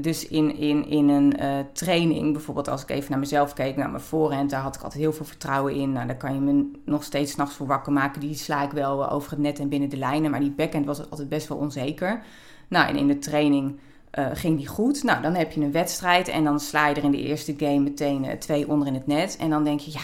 Dus 0.01 0.29
in, 0.29 0.57
in, 0.57 0.89
in 0.89 1.09
een 1.09 1.35
uh, 1.41 1.59
training, 1.73 2.33
bijvoorbeeld 2.33 2.69
als 2.69 2.83
ik 2.83 2.91
even 2.91 3.11
naar 3.11 3.19
mezelf 3.19 3.53
keek, 3.53 3.77
naar 3.77 3.91
mijn 3.91 4.03
voorhand, 4.03 4.51
daar 4.51 4.61
had 4.61 4.77
ik 4.77 4.83
altijd 4.83 5.03
heel 5.03 5.13
veel 5.13 5.25
vertrouwen 5.25 5.75
in. 5.75 5.93
Nou, 5.93 6.07
daar 6.07 6.17
kan 6.17 6.35
je 6.35 6.41
me 6.41 6.71
nog 6.85 7.05
steeds 7.05 7.33
s'nachts 7.33 7.55
voor 7.55 7.67
wakker 7.67 7.93
maken. 7.93 8.21
Die 8.21 8.35
sla 8.35 8.63
ik 8.65 8.71
wel 8.71 9.11
over 9.11 9.31
het 9.31 9.39
net 9.39 9.59
en 9.59 9.69
binnen 9.69 9.89
de 9.89 9.97
lijnen, 9.97 10.31
maar 10.31 10.41
die 10.41 10.51
backhand 10.51 10.87
was 10.87 11.11
altijd 11.11 11.29
best 11.29 11.49
wel 11.49 11.59
onzeker. 11.59 12.23
Nou, 12.69 12.89
en 12.89 12.97
in 12.97 13.07
de 13.07 13.19
training 13.19 13.79
uh, 14.19 14.27
ging 14.33 14.57
die 14.57 14.67
goed. 14.67 15.03
Nou, 15.03 15.23
dan 15.23 15.35
heb 15.35 15.53
je 15.53 15.61
een 15.61 15.73
wedstrijd 15.73 16.29
en 16.29 16.45
dan 16.45 16.61
sla 16.61 16.87
je 16.89 16.95
er 16.95 17.05
in 17.05 17.11
de 17.11 17.23
eerste 17.23 17.55
game 17.57 17.79
meteen 17.79 18.39
twee 18.39 18.69
onder 18.69 18.87
in 18.87 18.95
het 18.95 19.07
net. 19.07 19.37
En 19.41 19.51
dan 19.51 19.65
denk 19.65 19.81
je, 19.81 19.91
ja, 19.91 20.03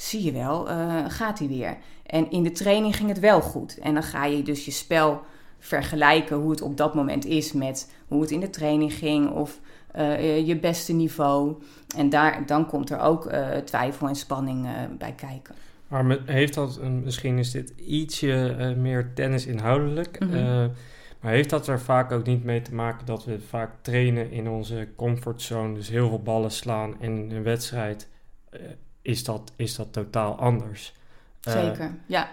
zie 0.00 0.24
je 0.24 0.32
wel, 0.32 0.70
uh, 0.70 1.04
gaat 1.08 1.38
hij 1.38 1.48
weer. 1.48 1.76
En 2.06 2.30
in 2.30 2.42
de 2.42 2.50
training 2.50 2.96
ging 2.96 3.08
het 3.08 3.18
wel 3.18 3.40
goed. 3.40 3.78
En 3.78 3.94
dan 3.94 4.02
ga 4.02 4.24
je 4.24 4.42
dus 4.42 4.64
je 4.64 4.70
spel 4.70 5.20
vergelijken 5.58 6.36
hoe 6.36 6.50
het 6.50 6.62
op 6.62 6.76
dat 6.76 6.94
moment 6.94 7.24
is 7.24 7.52
met 7.52 7.92
hoe 8.08 8.20
het 8.20 8.30
in 8.30 8.40
de 8.40 8.50
training 8.50 8.92
ging 8.92 9.30
of 9.30 9.60
je 10.44 10.58
beste 10.60 10.92
niveau. 10.92 11.62
En 11.96 12.08
daar, 12.08 12.46
dan 12.46 12.66
komt 12.66 12.90
er 12.90 13.00
ook 13.00 13.32
twijfel 13.64 14.08
en 14.08 14.14
spanning 14.14 14.68
bij 14.98 15.12
kijken. 15.12 15.54
Maar 15.88 16.18
heeft 16.24 16.54
dat, 16.54 16.80
misschien 16.82 17.38
is 17.38 17.50
dit 17.50 17.72
ietsje 17.76 18.74
meer 18.78 19.12
tennis 19.14 19.46
inhoudelijk. 19.46 20.20
Mm 20.20 20.30
-hmm. 20.30 20.70
Maar 21.20 21.32
heeft 21.32 21.50
dat 21.50 21.66
er 21.66 21.80
vaak 21.80 22.12
ook 22.12 22.26
niet 22.26 22.44
mee 22.44 22.62
te 22.62 22.74
maken 22.74 23.06
dat 23.06 23.24
we 23.24 23.40
vaak 23.40 23.70
trainen 23.80 24.30
in 24.30 24.48
onze 24.48 24.88
comfortzone, 24.96 25.74
dus 25.74 25.88
heel 25.88 26.08
veel 26.08 26.22
ballen 26.22 26.50
slaan 26.50 27.00
en 27.00 27.18
in 27.18 27.36
een 27.36 27.42
wedstrijd 27.42 28.08
is, 29.08 29.24
dat, 29.24 29.52
is 29.56 29.74
dat 29.74 29.92
totaal 29.92 30.38
anders? 30.38 30.92
Uh, 31.48 31.54
Zeker, 31.54 31.94
ja. 32.06 32.28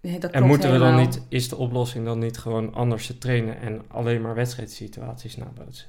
Dat 0.00 0.30
en 0.30 0.46
moeten 0.46 0.72
we 0.72 0.78
dan 0.78 0.96
niet, 0.96 1.22
is 1.28 1.48
de 1.48 1.56
oplossing 1.56 2.04
dan 2.04 2.18
niet 2.18 2.38
gewoon 2.38 2.74
anders 2.74 3.06
te 3.06 3.18
trainen 3.18 3.60
en 3.60 3.82
alleen 3.88 4.20
maar 4.20 4.34
wedstrijdsituaties 4.34 5.36
nabootsen? 5.36 5.86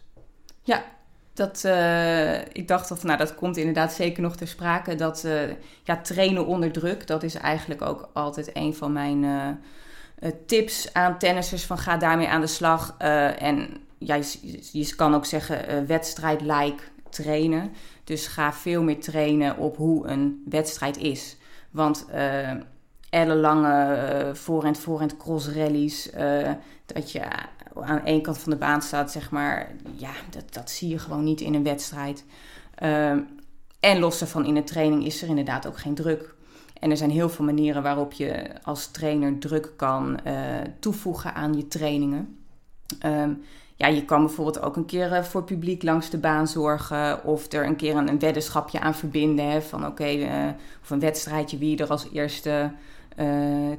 Ja, 0.61 0.83
dat, 1.33 1.63
uh, 1.65 2.39
ik 2.39 2.67
dacht 2.67 2.89
dat, 2.89 3.03
nou, 3.03 3.17
dat 3.17 3.35
komt 3.35 3.57
inderdaad 3.57 3.93
zeker 3.93 4.21
nog 4.21 4.35
ter 4.35 4.47
sprake. 4.47 4.95
Dat 4.95 5.27
ja, 5.83 5.97
trainen 5.97 6.45
onder 6.45 6.71
druk, 6.71 7.07
dat 7.07 7.23
is 7.23 7.35
eigenlijk 7.35 7.81
ook 7.81 8.09
altijd 8.13 8.49
een 8.53 8.75
van 8.75 8.91
mijn 8.93 9.23
uh, 9.23 9.47
tips 10.45 10.93
aan 10.93 11.17
tennissers 11.17 11.65
van 11.65 11.77
ga 11.77 11.97
daarmee 11.97 12.27
aan 12.27 12.41
de 12.41 12.47
slag. 12.47 12.95
En 12.97 13.77
ja, 13.97 14.15
je, 14.15 14.59
je, 14.71 14.95
kan 14.95 15.15
ook 15.15 15.25
zeggen 15.25 15.87
wedstrijd-like 15.87 16.83
trainen. 17.09 17.71
Dus 18.09 18.27
ga 18.27 18.53
veel 18.53 18.83
meer 18.83 18.99
trainen 18.99 19.57
op 19.57 19.77
hoe 19.77 20.07
een 20.07 20.43
wedstrijd 20.45 20.97
is. 20.97 21.37
Want 21.71 22.05
ellenlange 23.09 24.31
voorhand, 24.33 24.79
voorhand 24.79 25.17
cross 25.17 25.47
rallies, 25.47 26.09
dat 26.85 27.11
je 27.11 27.21
aan 27.73 28.05
één 28.05 28.21
kant 28.21 28.37
van 28.37 28.51
de 28.51 28.57
baan 28.57 28.81
staat, 28.81 29.11
zeg 29.11 29.31
maar, 29.31 29.71
ja, 29.95 30.11
dat, 30.29 30.53
dat 30.53 30.69
zie 30.69 30.89
je 30.89 30.99
gewoon 30.99 31.23
niet 31.23 31.41
in 31.41 31.53
een 31.53 31.63
wedstrijd. 31.63 32.23
en 33.79 33.99
los 33.99 34.19
daarvan 34.19 34.45
in 34.45 34.53
de 34.53 34.63
training 34.63 35.05
is 35.05 35.21
er 35.21 35.29
inderdaad 35.29 35.67
ook 35.67 35.77
geen 35.77 35.95
druk. 35.95 36.35
En 36.79 36.91
er 36.91 36.97
zijn 36.97 37.11
heel 37.11 37.29
veel 37.29 37.45
manieren 37.45 37.83
waarop 37.83 38.13
je 38.13 38.49
als 38.63 38.87
trainer 38.87 39.37
druk 39.39 39.73
kan 39.75 40.19
uh, 40.27 40.33
toevoegen 40.79 41.33
aan 41.33 41.53
je 41.53 41.67
trainingen. 41.67 42.37
Um, 43.05 43.43
ja, 43.79 43.87
je 43.87 44.05
kan 44.05 44.25
bijvoorbeeld 44.25 44.61
ook 44.61 44.75
een 44.75 44.85
keer 44.85 45.11
uh, 45.11 45.23
voor 45.23 45.43
publiek 45.43 45.83
langs 45.83 46.09
de 46.09 46.17
baan 46.17 46.47
zorgen. 46.47 47.23
Of 47.23 47.51
er 47.51 47.65
een 47.65 47.75
keer 47.75 47.95
een, 47.95 48.19
weddenschapje 48.19 48.79
aan 48.79 48.95
verbinden. 48.95 49.49
Hè, 49.49 49.61
van 49.61 49.85
oké, 49.85 50.11
uh, 50.11 50.47
of 50.81 50.89
een 50.89 50.99
wedstrijdje 50.99 51.57
wie 51.57 51.77
er 51.77 51.87
als 51.87 52.07
eerste 52.13 52.71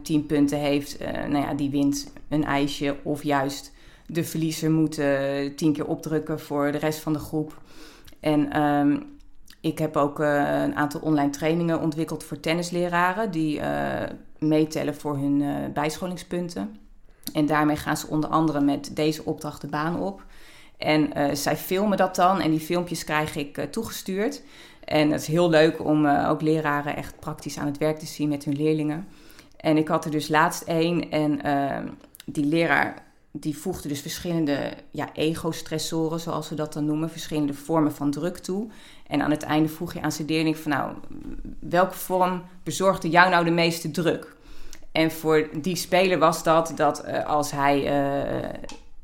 tien 0.02 0.26
punten 0.26 0.58
heeft. 0.58 0.98
nou 1.28 1.44
ja, 1.44 1.54
die 1.54 1.70
wint 1.70 2.12
een 2.28 2.44
ijsje. 2.44 2.96
Of 3.02 3.22
juist 3.22 3.72
de 4.06 4.24
verliezer 4.24 4.70
moet 4.70 5.00
tien 5.56 5.72
keer 5.72 5.86
opdrukken 5.86 6.40
voor 6.40 6.72
de 6.72 6.78
rest 6.78 6.98
van 6.98 7.12
de 7.12 7.18
groep. 7.18 7.60
En 8.20 8.62
um, 8.62 9.02
ik 9.60 9.78
heb 9.78 9.96
ook 9.96 10.18
een 10.18 10.76
aantal 10.76 11.00
online 11.00 11.30
trainingen 11.30 11.80
ontwikkeld 11.80 12.24
voor 12.24 12.40
tennisleraren 12.40 13.30
die 13.30 13.60
meetellen 14.38 14.94
voor 14.94 15.16
hun 15.16 15.42
bijscholingspunten. 15.72 16.79
En 17.32 17.46
daarmee 17.46 17.76
gaan 17.76 17.96
ze 17.96 18.06
onder 18.06 18.30
andere 18.30 18.60
met 18.60 18.96
deze 18.96 19.24
opdracht 19.24 19.60
de 19.60 19.66
baan 19.66 20.00
op. 20.00 20.22
En 20.78 21.36
zij 21.36 21.56
filmen 21.56 21.96
dat 21.96 22.14
dan 22.14 22.40
en 22.40 22.50
die 22.50 22.60
filmpjes 22.60 23.04
krijg 23.04 23.36
ik 23.36 23.66
toegestuurd. 23.70 24.42
En 24.84 25.10
het 25.10 25.20
is 25.20 25.26
heel 25.26 25.50
leuk 25.50 25.84
om 25.84 26.06
ook 26.06 26.40
leraren 26.40 26.96
echt 26.96 27.20
praktisch 27.20 27.58
aan 27.58 27.66
het 27.66 27.78
werk 27.78 27.98
te 27.98 28.06
zien 28.06 28.28
met 28.28 28.44
hun 28.44 28.56
leerlingen. 28.56 29.08
En 29.56 29.76
ik 29.76 29.88
had 29.88 30.04
er 30.04 30.10
dus 30.10 30.28
laatst 30.28 30.62
één 30.62 31.10
en 31.10 31.40
die 32.24 32.44
leraar 32.44 33.02
die 33.32 33.56
voegde 33.56 33.88
dus 33.88 34.00
verschillende 34.00 34.72
ja, 34.90 35.08
ego-stressoren, 35.14 36.20
zoals 36.20 36.48
we 36.48 36.54
dat 36.54 36.72
dan 36.72 36.84
noemen, 36.84 37.10
verschillende 37.10 37.54
vormen 37.54 37.92
van 37.92 38.10
druk 38.10 38.38
toe. 38.38 38.68
En 39.06 39.22
aan 39.22 39.30
het 39.30 39.42
einde 39.42 39.68
vroeg 39.68 39.92
je 39.92 40.00
aan 40.00 40.12
zijn 40.12 40.28
leerling 40.28 40.56
van 40.56 40.70
nou, 40.70 40.92
welke 41.58 41.94
vorm 41.94 42.42
bezorgde 42.62 43.08
jou 43.08 43.30
nou 43.30 43.44
de 43.44 43.50
meeste 43.50 43.90
druk? 43.90 44.36
En 44.92 45.10
voor 45.10 45.48
die 45.62 45.76
speler 45.76 46.18
was 46.18 46.42
dat 46.42 46.72
dat 46.76 47.04
uh, 47.06 47.26
als 47.26 47.50
hij 47.50 47.78
uh, 47.78 48.48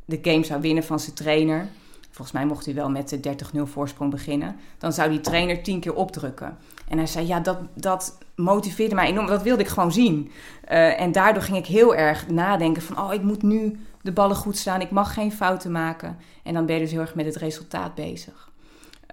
de 0.05 0.19
game 0.23 0.45
zou 0.45 0.61
winnen 0.61 0.85
van 0.85 1.00
zijn 1.00 1.14
trainer, 1.14 1.69
volgens 2.11 2.33
mij 2.33 2.47
mocht 2.47 2.64
hij 2.64 2.75
wel 2.75 2.90
met 2.90 3.09
de 3.09 3.21
30-0 3.57 3.61
voorsprong 3.62 4.11
beginnen, 4.11 4.57
dan 4.78 4.93
zou 4.93 5.11
die 5.11 5.21
trainer 5.21 5.62
tien 5.62 5.81
keer 5.81 5.95
opdrukken. 5.95 6.57
En 6.88 6.97
hij 6.99 7.07
zei, 7.07 7.26
ja, 7.26 7.40
dat, 7.40 7.59
dat 7.75 8.19
motiveerde 8.35 8.95
mij 8.95 9.09
enorm, 9.09 9.26
dat 9.26 9.43
wilde 9.43 9.62
ik 9.62 9.69
gewoon 9.69 9.93
zien. 9.93 10.31
Uh, 10.71 11.00
en 11.00 11.12
daardoor 11.12 11.43
ging 11.43 11.57
ik 11.57 11.66
heel 11.66 11.95
erg 11.95 12.28
nadenken 12.28 12.83
van, 12.83 12.99
oh, 12.99 13.12
ik 13.12 13.23
moet 13.23 13.43
nu 13.43 13.81
de 14.02 14.12
ballen 14.12 14.37
goed 14.37 14.57
staan, 14.57 14.81
ik 14.81 14.90
mag 14.90 15.14
geen 15.14 15.33
fouten 15.33 15.73
maken. 15.73 16.19
En 16.43 16.55
dan 16.55 16.66
ben 16.66 16.75
je 16.75 16.81
dus 16.81 16.90
heel 16.90 17.00
erg 17.00 17.14
met 17.14 17.26
het 17.26 17.37
resultaat 17.37 17.95
bezig. 17.95 18.50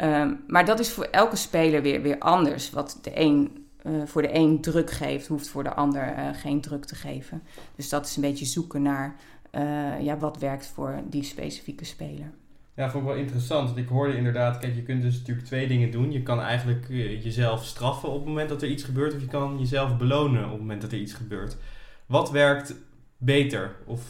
Um, 0.01 0.43
maar 0.47 0.65
dat 0.65 0.79
is 0.79 0.91
voor 0.91 1.03
elke 1.03 1.35
speler 1.35 1.81
weer, 1.81 2.01
weer 2.01 2.19
anders. 2.19 2.69
Wat 2.69 2.99
de 3.01 3.11
een, 3.13 3.62
uh, 3.83 4.05
voor 4.05 4.21
de 4.21 4.35
een 4.35 4.61
druk 4.61 4.91
geeft, 4.91 5.27
hoeft 5.27 5.47
voor 5.47 5.63
de 5.63 5.73
ander 5.73 6.17
uh, 6.17 6.29
geen 6.33 6.61
druk 6.61 6.85
te 6.85 6.95
geven. 6.95 7.43
Dus 7.75 7.89
dat 7.89 8.05
is 8.05 8.15
een 8.15 8.21
beetje 8.21 8.45
zoeken 8.45 8.81
naar 8.81 9.15
uh, 9.51 10.01
ja, 10.01 10.17
wat 10.17 10.37
werkt 10.37 10.67
voor 10.67 11.01
die 11.09 11.23
specifieke 11.23 11.85
speler. 11.85 12.31
Ja, 12.75 12.89
vond 12.89 13.03
ik 13.03 13.09
wel 13.09 13.19
interessant. 13.19 13.65
Want 13.65 13.79
ik 13.79 13.87
hoorde 13.87 14.17
inderdaad, 14.17 14.57
kijk, 14.57 14.75
je 14.75 14.83
kunt 14.83 15.01
dus 15.01 15.17
natuurlijk 15.17 15.47
twee 15.47 15.67
dingen 15.67 15.91
doen. 15.91 16.11
Je 16.11 16.23
kan 16.23 16.41
eigenlijk 16.41 16.85
jezelf 17.23 17.65
straffen 17.65 18.09
op 18.09 18.15
het 18.15 18.25
moment 18.25 18.49
dat 18.49 18.61
er 18.61 18.69
iets 18.69 18.83
gebeurt, 18.83 19.13
of 19.13 19.21
je 19.21 19.27
kan 19.27 19.59
jezelf 19.59 19.97
belonen 19.97 20.43
op 20.43 20.49
het 20.49 20.59
moment 20.59 20.81
dat 20.81 20.91
er 20.91 20.97
iets 20.97 21.13
gebeurt. 21.13 21.57
Wat 22.05 22.31
werkt 22.31 22.75
beter? 23.17 23.75
Of 23.85 24.01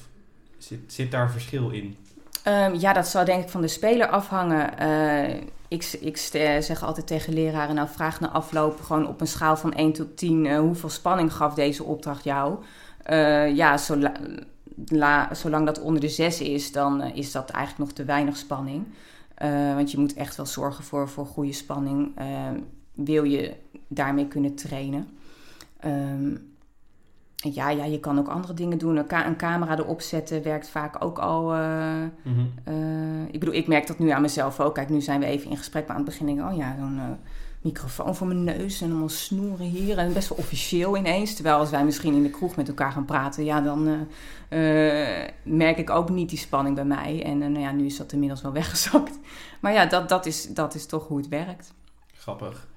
zit, 0.58 0.80
zit 0.88 1.12
daar 1.12 1.32
verschil 1.32 1.70
in? 1.70 1.96
Um, 2.48 2.76
ja, 2.76 2.94
dat 2.94 3.08
zal 3.08 3.26
denk 3.26 3.44
ik 3.44 3.50
van 3.50 3.62
de 3.62 3.68
speler 3.68 4.08
afhangen. 4.08 4.70
Ik, 5.74 5.98
ik 6.00 6.18
zeg 6.18 6.84
altijd 6.84 7.08
tegen 7.08 7.34
leraren, 7.34 7.76
nou 7.76 7.88
vraag 7.88 8.20
na 8.20 8.30
afloop 8.30 8.82
gewoon 8.82 9.08
op 9.08 9.22
een 9.22 9.28
schaal 9.28 9.58
van 9.58 9.74
1 9.74 9.94
tot 9.94 10.18
10, 10.18 10.46
uh, 10.46 10.60
hoeveel 10.60 10.90
spanning 10.90 11.34
gaf 11.34 11.54
deze 11.54 11.84
opdracht 11.84 12.24
jou? 12.24 12.64
Uh, 13.10 13.56
ja, 13.56 13.78
zola, 13.78 14.14
la, 14.86 15.34
zolang 15.34 15.66
dat 15.66 15.82
onder 15.82 16.02
de 16.02 16.10
6 16.10 16.42
is, 16.42 16.72
dan 16.72 17.02
is 17.02 17.32
dat 17.32 17.50
eigenlijk 17.50 17.86
nog 17.86 17.98
te 17.98 18.06
weinig 18.06 18.38
spanning. 18.38 18.86
want 19.76 19.92
je 19.92 19.98
moet 19.98 20.14
echt 20.14 20.36
wel 20.36 20.46
zorgen 20.46 20.84
voor, 20.84 21.10
voor 21.10 21.26
goede 21.26 21.54
spanning. 21.54 22.12
wil 22.94 23.24
je 23.24 23.54
daarmee 23.88 24.28
kunnen 24.28 24.56
trainen? 24.56 25.08
Um, 25.86 26.53
ja, 27.52 27.70
ja, 27.70 27.86
je 27.86 28.00
kan 28.00 28.20
ook 28.20 28.28
andere 28.28 28.54
dingen 28.54 28.78
doen. 28.78 28.96
Een, 28.96 29.08
ka- 29.08 29.26
een 29.28 29.36
camera 29.38 29.78
erop 29.78 30.02
zetten 30.02 30.44
werkt 30.44 30.70
vaak 30.70 31.04
ook 31.04 31.20
al. 31.20 31.54
eh, 31.54 31.94
Mhm. 32.24 32.40
eh, 32.64 33.24
ik 33.32 33.40
bedoel, 33.40 33.54
ik 33.56 33.68
merk 33.68 33.88
dat 33.88 34.00
nu 34.00 34.10
aan 34.10 34.22
mezelf 34.22 34.60
ook. 34.60 34.74
Kijk, 34.76 34.90
nu 34.90 35.02
zijn 35.02 35.20
we 35.20 35.26
even 35.26 35.50
in 35.50 35.58
gesprek, 35.58 35.88
maar 35.88 35.96
aan 35.96 36.02
het 36.02 36.10
begin 36.12 36.26
denk 36.26 36.40
ik, 36.40 36.46
oh 36.46 36.58
ja, 36.58 36.76
zo'n 36.80 36.98
eh, 36.98 37.04
microfoon 37.62 38.16
voor 38.16 38.28
mijn 38.28 38.44
neus 38.44 38.82
en 38.82 38.90
allemaal 38.90 39.10
snoeren 39.10 39.66
hier. 39.66 39.98
En 39.98 40.14
best 40.14 40.30
wel 40.30 40.38
officieel 40.38 40.98
ineens. 40.98 41.34
Terwijl 41.36 41.58
als 41.58 41.70
wij 41.70 41.86
misschien 41.86 42.14
in 42.14 42.24
de 42.24 42.30
kroeg 42.30 42.56
met 42.56 42.68
elkaar 42.68 42.92
gaan 42.92 43.06
praten, 43.06 43.44
ja, 43.46 43.62
dan 43.62 44.08
merk 45.44 45.78
ik 45.78 45.90
ook 45.90 46.10
niet 46.10 46.30
die 46.30 46.38
spanning 46.38 46.76
bij 46.76 46.86
mij. 46.86 47.24
En 47.26 47.38
nou 47.38 47.60
ja, 47.60 47.72
nu 47.72 47.86
is 47.86 47.98
dat 47.98 48.12
inmiddels 48.12 48.42
wel 48.42 48.52
weggezakt. 48.62 49.20
Maar 49.60 49.74
ja, 49.74 49.86
dat, 49.86 50.10
dat, 50.10 50.26
is, 50.26 50.48
dat 50.54 50.76
is 50.76 50.86
toch 50.86 51.08
hoe 51.08 51.18
het 51.18 51.28
werkt. 51.28 51.74
Grappig. 52.14 52.68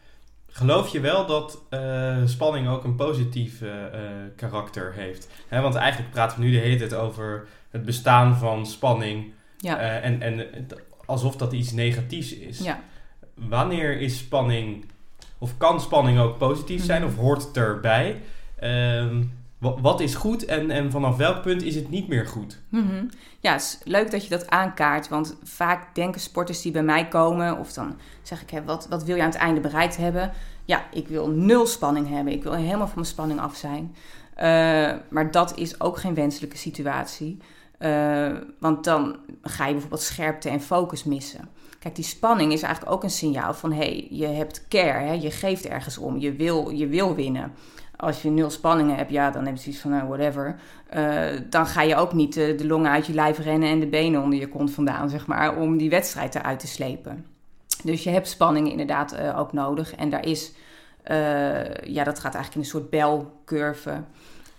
Geloof 0.49 0.89
je 0.89 1.01
wel 1.01 1.27
dat 1.27 1.63
eh, 1.71 2.17
spanning 2.25 2.69
ook 2.69 2.85
een 2.85 2.97
positief 2.97 3.63
eh, 3.63 3.85
eh, 3.87 3.93
karakter 4.37 4.93
heeft? 4.93 5.29
Want 5.51 5.75
eigenlijk 5.75 6.13
praten 6.13 6.39
we 6.39 6.45
nu 6.45 6.51
de 6.51 6.59
hele 6.59 6.77
tijd 6.77 6.95
over 6.95 7.47
het 7.71 7.85
bestaan 7.85 8.37
van 8.37 8.67
spanning. 8.67 9.33
Ja, 9.59 9.79
en, 9.79 10.23
en 10.23 10.47
alsof 11.07 11.37
dat 11.37 11.53
iets 11.53 11.73
negatiefs 11.73 12.35
is. 12.35 12.59
ja. 12.59 12.81
Wanneer 13.35 14.01
is 14.01 14.19
spanning, 14.19 14.85
of 15.39 15.57
kan 15.57 15.81
spanning 15.81 16.19
ook 16.19 16.39
positief 16.39 16.85
zijn, 16.85 17.03
Mhm. 17.03 17.11
of 17.11 17.17
hoort 17.17 17.43
het 17.47 17.57
erbij? 17.57 18.21
Wa- 18.61 19.29
wat 19.75 20.01
is 20.01 20.15
goed 20.15 20.45
en, 20.45 20.71
en 20.71 20.91
vanaf 20.91 21.17
welk 21.17 21.43
punt 21.43 21.63
is 21.63 21.75
het 21.75 21.91
niet 21.91 22.09
meer 22.09 22.27
goed? 22.27 22.59
Mhm. 22.69 23.05
Ja, 23.41 23.53
het 23.53 23.61
is 23.61 23.79
leuk 23.85 24.11
dat 24.11 24.23
je 24.23 24.29
dat 24.29 24.51
aankaart. 24.51 25.09
Want 25.09 25.37
vaak 25.43 25.95
denken 25.95 26.21
sporters 26.21 26.63
die 26.63 26.73
bij 26.73 26.83
mij 26.83 27.09
komen, 27.09 27.59
of 27.59 27.73
dan 27.73 27.99
zeg 28.23 28.43
ik, 28.43 28.51
hè, 28.51 28.65
wat, 28.65 28.87
wat 28.89 29.05
wil 29.05 29.17
je 29.17 29.23
aan 29.23 29.29
het 29.29 29.39
einde 29.39 29.61
bereikt 29.61 29.97
hebben? 29.97 30.33
Ja, 30.65 30.85
ik 30.93 31.09
wil 31.09 31.29
nul 31.29 31.67
spanning 31.67 32.09
hebben. 32.09 32.33
Ik 32.33 32.43
wil 32.43 32.55
helemaal 32.55 32.87
van 32.87 32.95
mijn 32.95 33.07
spanning 33.07 33.41
af 33.41 33.57
zijn. 33.57 33.95
Eh, 34.35 34.93
maar 35.09 35.31
dat 35.31 35.57
is 35.57 35.81
ook 35.81 35.99
geen 35.99 36.15
wenselijke 36.15 36.57
situatie. 36.57 37.39
Eh, 37.79 38.33
want 38.59 38.85
dan 38.85 39.17
ga 39.43 39.67
je 39.67 39.73
bijvoorbeeld 39.73 40.03
scherpte 40.03 40.49
en 40.49 40.61
focus 40.61 41.05
missen. 41.05 41.49
Kijk, 41.79 41.95
die 41.95 42.05
spanning 42.05 42.53
is 42.53 42.63
eigenlijk 42.63 42.95
ook 42.95 43.03
een 43.03 43.11
signaal 43.11 43.55
van... 43.55 43.73
hé, 43.73 43.79
hey, 43.79 44.07
je 44.11 44.27
hebt 44.27 44.69
care, 44.69 45.05
hè? 45.07 45.13
je 45.13 45.31
geeft 45.31 45.67
ergens 45.67 45.99
om, 45.99 46.19
je 46.19 46.33
wil, 46.33 46.71
je 46.71 46.87
wil 46.87 47.15
winnen. 47.15 47.53
Als 47.97 48.23
je 48.23 48.31
nul 48.31 48.51
spanningen 48.51 48.97
hebt, 48.97 49.11
ja, 49.11 49.31
dan 49.31 49.47
heb 49.47 49.55
je 49.57 49.63
zoiets 49.63 49.81
van, 49.81 49.91
nou, 49.91 50.09
whatever. 50.09 50.57
Eh, 50.87 51.41
dan 51.51 51.67
ga 51.67 51.83
je 51.83 51.97
ook 51.97 52.13
niet 52.13 52.37
eh, 52.37 52.59
de 52.59 52.67
longen 52.67 52.91
uit 52.91 53.07
je 53.07 53.15
lijf 53.15 53.39
rennen 53.39 53.69
en 53.69 53.81
de 53.81 53.87
benen 53.87 54.23
onder 54.23 54.39
je 54.39 54.49
kont 54.49 54.71
vandaan, 54.71 55.09
zeg 55.09 55.27
maar, 55.27 55.57
om 55.57 55.77
die 55.77 55.91
wedstrijd 55.91 56.35
eruit 56.35 56.59
te 56.59 56.67
slepen. 56.67 57.27
Dus 57.85 58.03
je 58.03 58.11
hebt 58.11 58.29
spanning 58.29 58.71
inderdaad 58.71 59.13
eh, 59.13 59.39
ook 59.39 59.53
nodig. 59.53 59.95
En 59.95 60.11
daar 60.11 60.27
is, 60.27 60.53
ja, 61.85 62.05
dat 62.05 62.19
gaat 62.19 62.35
eigenlijk 62.35 62.55
in 62.55 62.61
een 62.61 62.65
soort 62.65 62.91
belcurve. 62.91 64.03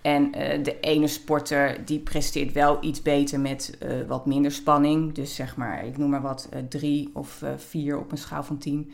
En 0.01 0.31
de 0.63 0.77
ene 0.79 1.07
sporter 1.07 1.85
die 1.85 1.99
presteert 1.99 2.51
wel 2.51 2.77
iets 2.81 3.01
beter 3.01 3.39
met 3.39 3.77
wat 4.07 4.25
minder 4.25 4.51
spanning. 4.51 5.13
Dus 5.13 5.35
zeg 5.35 5.55
maar, 5.55 5.85
ik 5.85 5.97
noem 5.97 6.09
maar 6.09 6.21
wat, 6.21 6.49
drie 6.69 7.09
of 7.13 7.43
vier 7.57 7.99
op 7.99 8.11
een 8.11 8.17
schaal 8.17 8.43
van 8.43 8.57
tien. 8.57 8.91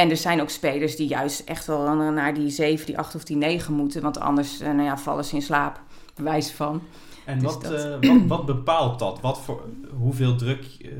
En 0.00 0.10
er 0.10 0.16
zijn 0.16 0.40
ook 0.40 0.50
spelers 0.50 0.96
die 0.96 1.08
juist 1.08 1.40
echt 1.40 1.66
wel 1.66 1.94
naar 1.94 2.34
die 2.34 2.50
7, 2.50 2.86
die 2.86 2.98
8 2.98 3.14
of 3.14 3.24
die 3.24 3.36
9 3.36 3.74
moeten. 3.74 4.02
Want 4.02 4.18
anders 4.20 4.60
eh, 4.60 4.66
nou 4.72 4.82
ja, 4.82 4.98
vallen 4.98 5.24
ze 5.24 5.34
in 5.34 5.42
slaap, 5.42 5.80
bewijs 6.14 6.50
van. 6.50 6.82
En 7.24 7.38
Dus 7.38 7.52
wat, 7.52 7.62
dat- 7.62 7.72
eh, 8.02 8.10
wat, 8.10 8.20
wat 8.26 8.46
bepaalt 8.46 8.98
dat? 8.98 9.20
Wat 9.20 9.40
voor, 9.40 9.62
hoeveel 9.98 10.36
druk, 10.36 10.64
eh, 10.82 10.90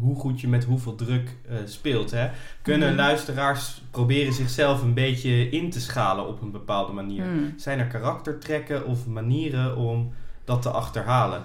hoe 0.00 0.16
goed 0.16 0.40
je 0.40 0.48
met 0.48 0.64
hoeveel 0.64 0.94
druk 0.94 1.36
speelt? 1.64 2.10
Hè? 2.10 2.28
Kunnen 2.62 2.88
Mhm. 2.88 2.96
luisteraars 2.96 3.82
proberen 3.90 4.32
zichzelf 4.32 4.82
een 4.82 4.94
beetje 4.94 5.48
in 5.50 5.70
te 5.70 5.80
schalen 5.80 6.26
op 6.28 6.42
een 6.42 6.50
bepaalde 6.50 6.92
manier? 6.92 7.24
Hmm. 7.24 7.54
Zijn 7.56 7.78
er 7.78 7.86
karaktertrekken 7.86 8.86
of 8.86 9.06
manieren 9.06 9.76
om 9.76 10.12
dat 10.44 10.62
te 10.62 10.70
achterhalen? 10.70 11.42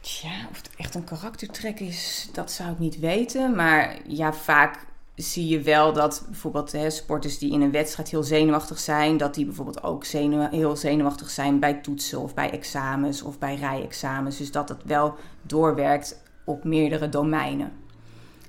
Tja, 0.00 0.30
of 0.50 0.56
het 0.56 0.70
echt 0.76 0.94
een 0.94 1.04
karaktertrek 1.04 1.80
is, 1.80 2.28
dat 2.32 2.50
zou 2.50 2.70
ik 2.70 2.78
niet 2.78 2.98
weten. 2.98 3.54
Maar 3.56 3.96
ja, 4.06 4.32
vaak 4.32 4.88
zie 5.22 5.48
je 5.48 5.60
wel 5.60 5.92
dat 5.92 6.24
bijvoorbeeld 6.26 6.72
hè, 6.72 6.90
sporters 6.90 7.38
die 7.38 7.52
in 7.52 7.60
een 7.60 7.70
wedstrijd 7.70 8.10
heel 8.10 8.22
zenuwachtig 8.22 8.78
zijn, 8.78 9.16
dat 9.16 9.34
die 9.34 9.44
bijvoorbeeld 9.44 9.82
ook 9.82 10.06
heel 10.06 10.76
zenuwachtig 10.76 11.30
zijn 11.30 11.58
bij 11.58 11.74
toetsen 11.74 12.20
of 12.20 12.34
bij 12.34 12.50
examens 12.50 13.22
of 13.22 13.38
bij 13.38 13.54
rijexamens. 13.54 14.36
Dus 14.36 14.52
dat 14.52 14.68
het 14.68 14.84
wel 14.84 15.14
doorwerkt 15.42 16.22
op 16.44 16.64
meerdere 16.64 17.08
domeinen. 17.08 17.72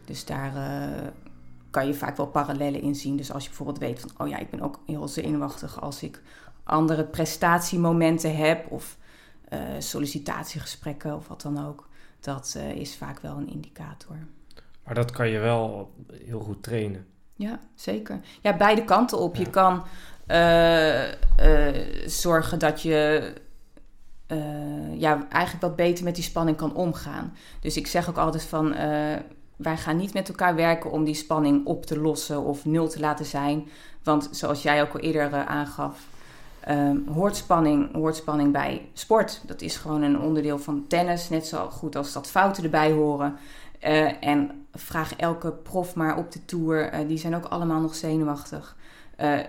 Dus 0.05 0.25
daar 0.25 0.55
eh, 0.55 1.07
kan 1.69 1.87
je 1.87 1.93
vaak 1.93 2.17
wel 2.17 2.27
parallellen 2.27 2.81
in 2.81 2.95
zien. 2.95 3.17
Dus 3.17 3.31
als 3.31 3.43
je 3.43 3.49
bijvoorbeeld 3.49 3.79
weet 3.79 3.99
van, 3.99 4.11
oh 4.17 4.27
ja, 4.27 4.37
ik 4.37 4.49
ben 4.49 4.61
ook 4.61 4.79
heel 4.85 5.07
zenuwachtig 5.07 5.81
als 5.81 6.03
ik 6.03 6.21
andere 6.63 7.03
prestatiemomenten 7.03 8.35
heb 8.35 8.71
of 8.71 8.97
eh, 9.49 9.59
sollicitatiegesprekken 9.79 11.15
of 11.15 11.27
wat 11.27 11.41
dan 11.41 11.67
ook. 11.67 11.87
Dat 12.19 12.53
eh, 12.57 12.71
is 12.71 12.95
vaak 12.95 13.19
wel 13.19 13.37
een 13.37 13.49
indicator. 13.49 14.17
Maar 14.83 14.95
dat 14.95 15.11
kan 15.11 15.29
je 15.29 15.39
wel 15.39 15.93
heel 16.11 16.39
goed 16.39 16.63
trainen. 16.63 17.05
Ja, 17.35 17.59
zeker. 17.75 18.19
Ja, 18.41 18.57
beide 18.57 18.83
kanten 18.83 19.19
op. 19.19 19.35
Je 19.35 19.49
kan 19.49 19.83
eh, 20.31 21.11
eh, 21.11 21.75
zorgen 22.05 22.59
dat 22.59 22.81
je 22.81 23.33
eh, 24.27 24.99
ja, 24.99 25.27
eigenlijk 25.29 25.63
wat 25.63 25.75
beter 25.75 26.03
met 26.03 26.15
die 26.15 26.23
spanning 26.23 26.57
kan 26.57 26.75
omgaan. 26.75 27.33
Dus 27.59 27.77
ik 27.77 27.87
zeg 27.87 28.09
ook 28.09 28.17
altijd 28.17 28.43
van, 28.43 28.73
wij 29.55 29.77
gaan 29.77 29.97
niet 29.97 30.13
met 30.13 30.29
elkaar 30.29 30.55
werken 30.55 30.91
om 30.91 31.03
die 31.03 31.13
spanning 31.13 31.65
op 31.65 31.85
te 31.85 31.99
lossen 31.99 32.43
of 32.43 32.65
nul 32.65 32.87
te 32.87 32.99
laten 32.99 33.25
zijn. 33.25 33.69
Want 34.03 34.29
zoals 34.31 34.61
jij 34.61 34.81
ook 34.81 34.93
al 34.93 34.99
eerder 34.99 35.45
aangaf, 35.45 36.07
ehm, 36.59 36.97
hoort, 37.07 37.35
spanning, 37.35 37.93
hoort 37.93 38.15
spanning 38.15 38.51
bij 38.51 38.89
sport. 38.93 39.41
Dat 39.45 39.61
is 39.61 39.77
gewoon 39.77 40.01
een 40.01 40.19
onderdeel 40.19 40.59
van 40.59 40.87
tennis, 40.87 41.29
net 41.29 41.47
zo 41.47 41.69
goed 41.69 41.95
als 41.95 42.13
dat 42.13 42.27
fouten 42.27 42.63
erbij 42.63 42.91
horen. 42.91 43.37
En 44.19 44.60
vraag 44.73 45.15
elke 45.15 45.51
prof 45.51 45.95
maar 45.95 46.17
op 46.17 46.31
de 46.31 46.45
tour, 46.45 46.89
eh, 46.89 47.07
die 47.07 47.17
zijn 47.17 47.35
ook 47.35 47.45
allemaal 47.45 47.81
nog 47.81 47.95
zenuwachtig. 47.95 48.77
Eh, 49.15 49.39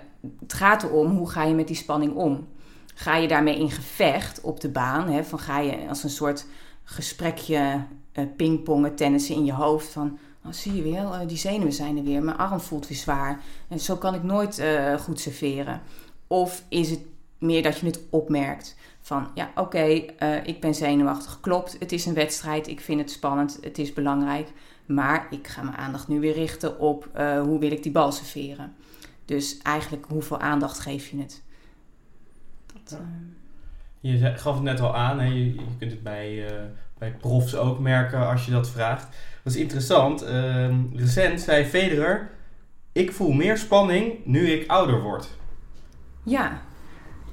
het 0.41 0.53
gaat 0.53 0.83
erom, 0.83 1.17
hoe 1.17 1.31
ga 1.31 1.45
je 1.45 1.55
met 1.55 1.67
die 1.67 1.77
spanning 1.77 2.15
om? 2.15 2.49
Ga 2.95 3.17
je 3.17 3.29
daarmee 3.29 3.59
in 3.59 3.71
gevecht 3.71 4.41
op 4.41 4.61
de 4.61 4.69
baan? 4.69 5.09
Hè? 5.09 5.25
Van 5.25 5.39
ga 5.39 5.59
je 5.59 5.89
als 5.89 6.03
een 6.03 6.11
soort 6.11 6.47
gesprekje 6.85 7.85
eh 8.13 8.25
pingpongen, 8.37 8.95
tennissen 8.95 9.35
in 9.35 9.45
je 9.45 9.53
hoofd 9.53 9.89
van... 9.89 10.19
Oh, 10.45 10.53
zie 10.53 10.91
je 10.91 10.97
eh, 10.97 11.21
die 11.27 11.37
zenuwen 11.37 11.73
zijn 11.73 11.97
er 11.97 12.05
weer, 12.05 12.23
mijn 12.23 12.37
arm 12.37 12.61
voelt 12.61 12.89
weer 12.89 12.99
zwaar. 12.99 13.41
En 13.69 13.81
zo 13.81 13.97
kan 13.97 14.15
ik 14.15 14.23
nooit 14.23 14.63
goed 15.01 15.21
serveren. 15.21 15.81
Of 16.27 16.65
is 16.69 16.91
het 16.91 17.01
meer 17.39 17.63
dat 17.63 17.79
je 17.79 17.87
het 17.87 18.01
opmerkt 18.11 18.77
van... 19.01 19.29
Ja, 19.35 19.51
oké, 19.55 19.83
ik 20.45 20.61
ben 20.61 20.75
zenuwachtig, 20.75 21.41
klopt, 21.41 21.77
het 21.79 21.93
is 21.93 22.07
een 22.07 22.15
wedstrijd, 22.15 22.69
ik 22.69 22.81
vind 22.81 23.01
het 23.01 23.11
spannend, 23.11 23.59
het 23.61 23.79
is 23.79 23.93
belangrijk... 23.93 24.53
Maar 24.87 25.27
ik 25.31 25.47
ga 25.49 25.62
mijn 25.62 25.77
aandacht 25.77 26.09
nu 26.09 26.21
weer 26.21 26.35
richten 26.35 26.79
op 26.79 27.09
eh, 27.12 27.40
hoe 27.40 27.59
wil 27.59 27.71
ik 27.71 27.83
die 27.83 27.92
bal 27.92 28.12
serveren. 28.12 28.75
Dus 29.25 29.59
eigenlijk 29.62 30.05
hoeveel 30.09 30.40
aandacht 30.40 30.79
geef 30.79 31.09
je 31.09 31.18
het? 31.18 31.42
Dat, 32.66 32.99
eh, 32.99 33.07
Je 34.01 34.33
gaf 34.37 34.55
het 34.55 34.62
net 34.62 34.81
al 34.81 34.97
aan, 34.97 35.18
hè? 35.21 35.27
Je, 35.27 35.55
je 35.55 35.77
kunt 35.79 35.90
het 35.90 36.03
bij, 36.03 36.47
eh, 36.49 36.64
bij 36.99 37.12
profs 37.12 37.55
ook 37.57 37.79
merken 37.79 38.29
als 38.29 38.45
je 38.45 38.51
dat 38.51 38.71
vraagt. 38.71 39.09
Dat 39.42 39.53
is 39.53 39.59
interessant. 39.61 40.23
Ehm, 40.23 40.75
recent 40.95 41.40
zei 41.40 41.64
Federer, 41.64 42.31
ik 42.92 43.12
voel 43.12 43.33
meer 43.33 43.59
spanning 43.59 44.25
nu 44.25 44.47
ik 44.51 44.71
ouder 44.71 45.01
word. 45.03 45.29
ja, 46.23 46.61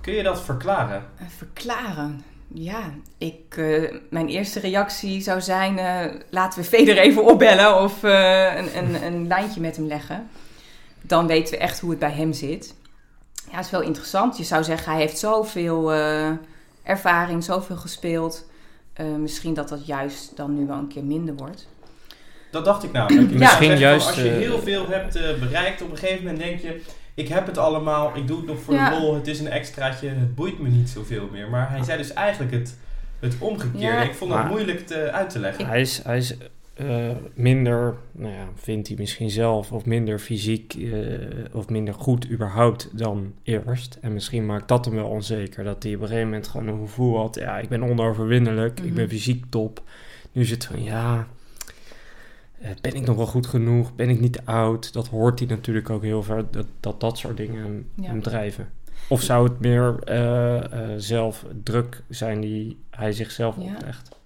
Kun 0.01 0.13
je 0.13 0.23
dat 0.23 0.41
verklaren? 0.41 1.03
verklaren. 1.27 2.23
Ja, 2.53 2.93
ik, 3.17 3.57
eh, 3.57 3.95
mijn 4.09 4.27
eerste 4.27 4.59
reactie 4.59 5.21
zou 5.21 5.41
zijn: 5.41 5.77
eh, 5.77 6.05
laten 6.29 6.61
we 6.61 6.67
Feder 6.67 6.97
even 6.97 7.25
opbellen 7.25 7.81
of 7.81 8.03
eh, 8.03 8.55
een, 8.55 8.77
een, 8.77 9.03
een 9.03 9.27
lijntje 9.27 9.61
met 9.61 9.75
hem 9.75 9.87
leggen. 9.87 10.29
Dan 11.01 11.27
weten 11.27 11.53
we 11.53 11.59
echt 11.59 11.79
hoe 11.79 11.89
het 11.89 11.99
bij 11.99 12.11
hem 12.11 12.33
zit. 12.33 12.75
Ja, 13.51 13.59
is 13.59 13.69
wel 13.69 13.81
interessant. 13.81 14.37
Je 14.37 14.43
zou 14.43 14.63
zeggen, 14.63 14.91
hij 14.91 15.01
heeft 15.01 15.17
zoveel 15.17 15.93
eh, 15.93 16.31
ervaring, 16.83 17.43
zoveel 17.43 17.75
gespeeld. 17.75 18.49
Eh, 18.93 19.05
misschien 19.05 19.53
dat 19.53 19.69
dat 19.69 19.85
juist 19.85 20.35
dan 20.37 20.57
nu 20.57 20.67
wel 20.67 20.77
een 20.77 20.87
keer 20.87 21.03
minder 21.03 21.35
wordt. 21.35 21.67
Dat 22.51 22.65
dacht 22.65 22.83
ik 22.83 22.91
namelijk. 22.91 23.31
Ik 23.31 23.37
zou 23.37 23.39
Misschien 23.39 23.67
zeggen, 23.67 23.79
juist, 23.79 24.07
Als 24.07 24.15
je 24.15 24.21
heel 24.21 24.59
veel 24.59 24.87
hebt 24.87 25.39
bereikt, 25.39 25.81
op 25.81 25.91
een 25.91 25.97
gegeven 25.97 26.23
moment 26.23 26.43
denk 26.43 26.59
je... 26.59 26.81
Ik 27.19 27.27
heb 27.27 27.45
het 27.45 27.57
allemaal, 27.57 28.11
ik 28.15 28.27
doe 28.27 28.37
het 28.37 28.45
nog 28.45 28.59
voor 28.59 28.73
Ja. 28.73 28.89
de 28.89 29.01
lol, 29.01 29.15
het 29.15 29.27
is 29.27 29.39
een 29.39 29.47
extraatje, 29.49 30.07
het 30.09 30.35
boeit 30.35 30.59
me 30.59 30.69
niet 30.69 30.89
zoveel 30.89 31.27
meer. 31.31 31.49
Maar 31.49 31.69
hij 31.71 31.83
zei 31.83 31.97
dus 31.97 32.13
eigenlijk 32.13 32.51
het, 32.51 32.77
het 33.19 33.35
omgekeerde. 33.39 33.85
Ja. 33.85 34.01
Ik 34.01 34.13
vond 34.13 34.31
dat 34.31 34.39
Maar- 34.39 34.49
moeilijk 34.49 34.87
te, 34.87 35.11
uit 35.11 35.29
te 35.29 35.39
leggen. 35.39 35.65
Hij 35.67 35.81
is, 35.81 36.03
hij 36.03 36.17
is 36.17 36.37
eh, 36.73 37.09
minder, 37.33 37.95
nou 38.11 38.33
ja, 38.33 38.47
vindt 38.55 38.87
hij 38.87 38.97
misschien 38.97 39.29
zelf, 39.29 39.71
of 39.71 39.85
minder 39.85 40.19
fysiek, 40.19 40.73
eh, 40.73 40.93
of 41.53 41.69
minder 41.69 41.93
goed 41.93 42.29
überhaupt 42.29 42.89
dan 42.97 43.33
eerst. 43.43 43.97
En 44.01 44.13
misschien 44.13 44.45
maakt 44.45 44.67
dat 44.67 44.85
hem 44.85 44.95
wel 44.95 45.07
onzeker. 45.09 45.63
Dat 45.63 45.83
hij 45.83 45.95
op 45.95 46.01
een 46.01 46.07
gegeven 46.07 46.29
moment 46.29 46.47
gewoon 46.47 46.67
een 46.67 46.79
gevoel 46.87 47.17
had, 47.17 47.35
ja, 47.35 47.57
ik 47.59 47.69
ben 47.69 47.83
onoverwinnelijk, 47.83 48.79
ik 48.79 48.85
Mhm. 48.85 48.93
ben 48.95 49.09
fysiek 49.09 49.43
top. 49.49 49.81
Nu 50.31 50.41
is 50.41 50.49
het 50.51 50.65
van, 50.65 50.83
ja, 50.83 51.27
ben 52.81 52.93
ik 52.93 53.05
nog 53.05 53.15
wel 53.15 53.25
goed 53.25 53.47
genoeg? 53.47 53.95
Ben 53.95 54.09
ik 54.09 54.19
niet 54.19 54.33
te 54.33 54.41
oud? 54.45 54.93
Dat 54.93 55.07
hoort 55.07 55.39
hij 55.39 55.47
natuurlijk 55.47 55.89
ook 55.89 56.03
heel 56.03 56.23
ver, 56.23 56.51
dat 56.51 56.65
dat, 56.79 56.99
dat 56.99 57.17
soort 57.17 57.37
dingen 57.37 57.63
hem, 57.63 57.89
Ja. 57.95 58.07
hem 58.07 58.21
drijven. 58.21 58.69
Of 59.09 59.21
zou 59.21 59.47
het 59.49 59.59
meer 59.59 59.95
uh, 60.09 60.55
uh, 60.55 60.61
zelf 60.97 61.45
druk 61.63 62.03
zijn 62.09 62.41
die 62.41 62.79
hij 62.89 63.11
zichzelf 63.11 63.55
Ja. 63.57 63.63
oplegt? 63.75 64.17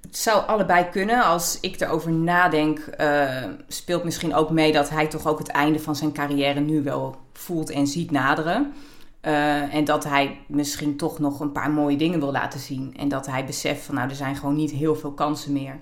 Het 0.00 0.16
zou 0.16 0.46
allebei 0.46 0.84
kunnen. 0.90 1.24
Als 1.24 1.58
ik 1.60 1.80
erover 1.80 2.12
nadenk, 2.12 2.78
eh, 2.78 3.44
speelt 3.68 4.04
misschien 4.04 4.34
ook 4.34 4.50
mee 4.50 4.72
dat 4.72 4.90
hij 4.90 5.06
toch 5.06 5.26
ook 5.26 5.38
het 5.38 5.48
einde 5.48 5.78
van 5.78 5.96
zijn 5.96 6.12
carrière 6.12 6.60
nu 6.60 6.82
wel 6.82 7.16
voelt 7.32 7.70
en 7.70 7.86
ziet 7.86 8.10
naderen. 8.10 8.72
Eh, 9.20 9.74
en 9.74 9.84
dat 9.84 10.04
hij 10.04 10.38
misschien 10.46 10.96
toch 10.96 11.18
nog 11.18 11.40
een 11.40 11.52
paar 11.52 11.70
mooie 11.70 11.96
dingen 11.96 12.20
wil 12.20 12.32
laten 12.32 12.60
zien. 12.60 12.94
En 12.96 13.08
dat 13.08 13.26
hij 13.26 13.44
beseft 13.44 13.82
van 13.82 13.94
nou, 13.94 14.08
er 14.08 14.14
zijn 14.16 14.36
gewoon 14.36 14.56
niet 14.56 14.70
heel 14.70 14.96
veel 14.96 15.12
kansen 15.12 15.52
meer. 15.52 15.76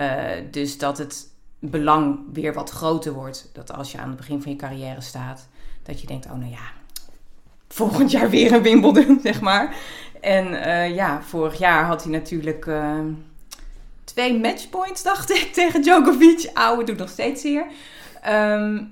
Eh, 0.00 0.32
dus 0.50 0.78
dat 0.78 0.98
het 0.98 1.28
belang 1.58 2.18
weer 2.32 2.52
wat 2.54 2.70
groter 2.70 3.12
wordt. 3.12 3.50
Dat 3.52 3.72
als 3.72 3.92
je 3.92 3.98
aan 3.98 4.08
het 4.08 4.16
begin 4.16 4.42
van 4.42 4.50
je 4.50 4.56
carrière 4.56 5.00
staat, 5.00 5.48
dat 5.82 6.00
je 6.00 6.06
denkt, 6.06 6.26
oh 6.26 6.34
nou 6.34 6.50
ja, 6.50 6.72
volgend 7.68 8.10
jaar 8.10 8.30
weer 8.30 8.52
een 8.52 8.62
Wimbledon, 8.62 9.20
zeg 9.22 9.40
maar. 9.40 9.76
En 10.20 10.62
eh, 10.62 10.94
ja, 10.94 11.22
vorig 11.22 11.58
jaar 11.58 11.84
had 11.84 12.02
hij 12.02 12.12
natuurlijk 12.12 12.66
eh, 12.66 12.98
twee 14.04 14.38
matchpoints, 14.38 15.02
dacht 15.02 15.30
ik, 15.30 15.52
tegen 15.54 15.82
Djokovic. 15.82 16.50
Oude 16.54 16.84
doet 16.84 16.98
nog 16.98 17.08
steeds 17.08 17.40
zeer. 17.40 17.66
Ehm, 18.22 18.82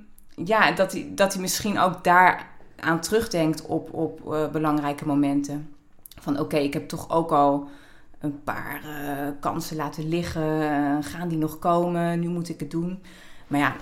ja, 0.44 0.73
dat 0.73 0.92
hij, 0.92 1.11
dat 1.14 1.33
hij 1.33 1.42
misschien 1.42 1.79
ook 1.79 2.05
daar 2.05 2.47
aan 2.81 3.01
terugdenkt 3.01 3.66
op, 3.66 3.92
op 3.92 4.21
belangrijke 4.53 5.07
momenten. 5.07 5.75
Van 6.21 6.40
oké, 6.40 6.57
ik 6.57 6.73
heb 6.73 6.88
toch 6.88 7.11
ook 7.11 7.33
al 7.33 7.68
een 8.21 8.43
paar 8.43 8.83
eh, 8.85 9.33
kansen 9.41 9.77
laten 9.77 10.09
liggen. 10.09 10.63
Eh, 10.63 10.97
gaan 11.01 11.29
die 11.29 11.39
nog 11.39 11.59
komen? 11.59 12.21
Nu 12.21 12.29
moet 12.29 12.49
ik 12.49 12.61
het 12.61 12.71
doen. 12.71 13.03
Maar 13.47 13.61
ja, 13.61 13.77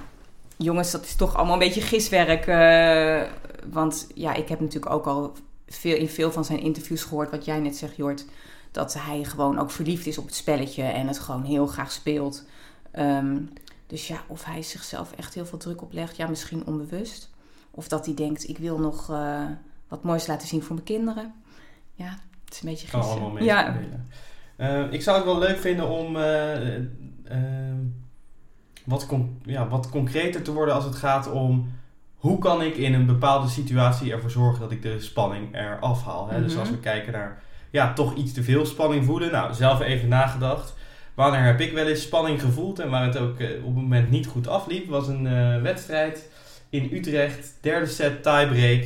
jongens, 0.57 0.91
dat 0.91 1.05
is 1.05 1.17
toch 1.17 1.35
allemaal 1.35 1.53
een 1.53 1.59
beetje 1.59 1.81
giswerk. 1.81 2.47
eh, 2.47 3.33
want 3.73 4.07
ja, 4.15 4.35
ik 4.35 4.49
heb 4.49 4.61
natuurlijk 4.61 4.93
ook 4.93 5.07
al 5.07 5.33
veel, 5.67 5.97
in 5.97 6.09
veel 6.09 6.33
van 6.33 6.45
zijn 6.45 6.61
interviews 6.61 7.03
gehoord... 7.03 7.31
wat 7.31 7.45
jij 7.45 7.59
net 7.61 7.77
zegt, 7.77 7.97
Jort... 7.97 8.25
dat 8.71 8.95
hij 8.95 9.25
gewoon 9.25 9.59
ook 9.59 9.71
verliefd 9.71 10.07
is 10.07 10.19
op 10.19 10.25
het 10.25 10.35
spelletje... 10.35 10.83
en 10.83 11.07
het 11.07 11.19
gewoon 11.19 11.45
heel 11.45 11.67
graag 11.67 11.93
speelt. 11.93 12.45
Ehm, 12.91 13.37
dus 13.87 14.09
ja, 14.09 14.25
of 14.27 14.45
hij 14.45 14.63
zichzelf 14.63 15.13
echt 15.13 15.35
heel 15.35 15.47
veel 15.47 15.59
druk 15.59 15.83
oplegt... 15.83 16.17
ja, 16.17 16.27
misschien 16.29 16.67
onbewust. 16.67 17.31
Of 17.71 17.89
dat 17.89 18.07
hij 18.07 18.15
denkt, 18.15 18.49
ik 18.49 18.59
wil 18.59 18.79
nog 18.79 19.07
wat 19.89 20.03
moois 20.03 20.27
laten 20.27 20.49
zien 20.49 20.63
voor 20.63 20.75
mijn 20.75 20.87
kinderen. 20.87 21.35
Ja, 21.95 22.19
het 22.45 22.55
is 22.55 22.61
een 22.61 22.69
beetje 22.69 22.89
Kan 22.89 23.03
gissen. 23.03 23.21
allemaal 23.21 23.43
ja. 23.43 23.77
Eh, 24.57 24.83
ik 24.91 25.03
zou 25.03 25.17
het 25.17 25.27
wel 25.27 25.39
leuk 25.39 25.59
vinden 25.59 25.89
om 25.89 26.17
eh, 26.17 26.77
eh, 26.77 26.83
wat, 28.85 29.07
con- 29.07 29.41
ja, 29.45 29.69
wat 29.69 29.91
concreter 29.91 30.43
te 30.43 30.53
worden 30.53 30.75
als 30.75 30.85
het 30.85 30.95
gaat 30.95 31.31
om 31.33 31.73
hoe 32.15 32.39
kan 32.39 32.63
ik 32.63 32.77
in 32.77 32.95
een 32.95 33.07
bepaalde 33.07 33.49
situatie 33.49 34.13
ervoor 34.13 34.31
zorgen 34.31 34.61
dat 34.61 34.71
ik 34.71 34.83
de 34.83 35.01
spanning 35.01 35.55
eraf 35.57 36.05
haal. 36.05 36.29
Hè? 36.31 36.43
Dus 36.43 36.51
Mhm. 36.53 36.61
als 36.61 36.71
we 36.71 36.79
kijken 36.79 37.13
naar 37.13 37.43
ja, 37.71 37.93
toch 37.93 38.15
iets 38.15 38.33
te 38.33 38.43
veel 38.43 38.67
spanning 38.67 39.05
voelen. 39.05 39.33
Nou, 39.33 39.55
zelf 39.55 39.81
even 39.81 40.09
nagedacht. 40.09 40.75
Wanneer 41.15 41.43
heb 41.45 41.61
ik 41.61 41.73
wel 41.73 41.87
eens 41.87 42.03
spanning 42.03 42.41
gevoeld 42.41 42.79
en 42.79 42.91
waar 42.91 43.05
het 43.07 43.17
ook 43.19 43.39
eh, 43.41 43.49
op 43.59 43.65
het 43.65 43.75
moment 43.75 44.11
niet 44.11 44.27
goed 44.27 44.49
afliep, 44.49 44.89
was 44.89 45.09
een 45.09 45.63
wedstrijd 45.63 46.31
in 46.71 46.89
Utrecht, 46.93 47.59
derde 47.61 47.87
set 47.87 48.23
tiebreak. 48.23 48.85